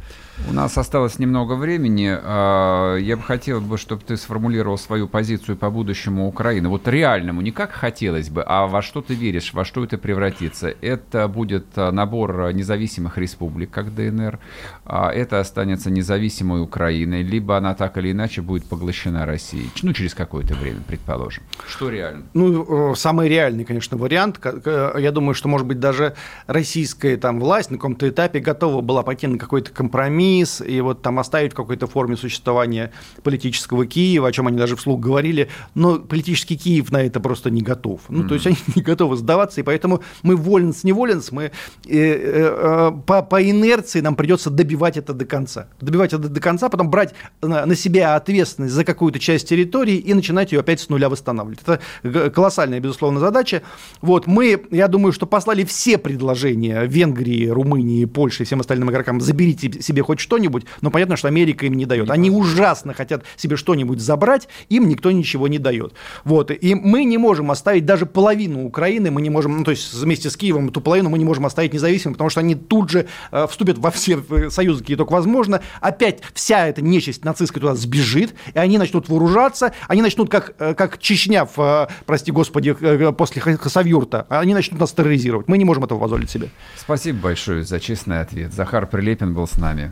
[0.50, 2.12] У нас осталось немного времени.
[2.12, 6.68] А, я бы хотел, бы, чтобы ты сформулировал свою позицию по будущему Украины.
[6.68, 10.74] Вот реальному, не как хотелось бы, а во что ты веришь, во что это превратится.
[10.82, 14.40] Это будет а, набор независимых республик, как ДНР.
[14.84, 17.24] А, это останется независимой Украиной.
[17.24, 19.70] Либо она так или иначе будет поглощена Россией.
[19.84, 21.44] Ну, через какое-то время, предположим.
[21.66, 22.26] Что реально?
[22.34, 24.40] Ну, э, самый реальный, конечно, вариант.
[24.66, 26.16] Я думаю, что, может быть, даже
[26.48, 31.02] российская там власть на каком-то этапе готова была пойти на какой-то компромисс компромисс и вот
[31.02, 32.92] там оставить в какой-то форме существования
[33.24, 37.62] политического Киева, о чем они даже вслух говорили, но политический Киев на это просто не
[37.62, 38.02] готов.
[38.10, 38.28] Ну, mm-hmm.
[38.28, 41.52] то есть они не готовы сдаваться, и поэтому мы воленс не воленс, мы э,
[41.88, 45.68] э, по, по инерции нам придется добивать это до конца.
[45.82, 50.14] Добивать это до конца, потом брать на, на себя ответственность за какую-то часть территории и
[50.14, 51.60] начинать ее опять с нуля восстанавливать.
[51.64, 53.62] Это колоссальная, безусловно, задача.
[54.02, 59.22] Вот мы, я думаю, что послали все предложения Венгрии, Румынии, Польше и всем остальным игрокам,
[59.22, 62.10] заберите себе хоть хоть что-нибудь, но понятно, что Америка им не дает.
[62.10, 65.94] Они ужасно хотят себе что-нибудь забрать, им никто ничего не дает.
[66.24, 66.52] Вот.
[66.52, 70.30] И мы не можем оставить даже половину Украины, мы не можем, ну, то есть вместе
[70.30, 73.48] с Киевом эту половину мы не можем оставить независимой, потому что они тут же э,
[73.50, 75.62] вступят во все союзы, какие только возможно.
[75.82, 80.74] Опять вся эта нечисть нацистская туда сбежит, и они начнут вооружаться, они начнут, как, э,
[80.74, 85.48] как Чечня, в, э, прости господи, э, после Хасавюрта, они начнут нас терроризировать.
[85.48, 86.50] Мы не можем этого позволить себе.
[86.78, 88.54] Спасибо большое за честный ответ.
[88.54, 89.92] Захар Прилепин был с нами.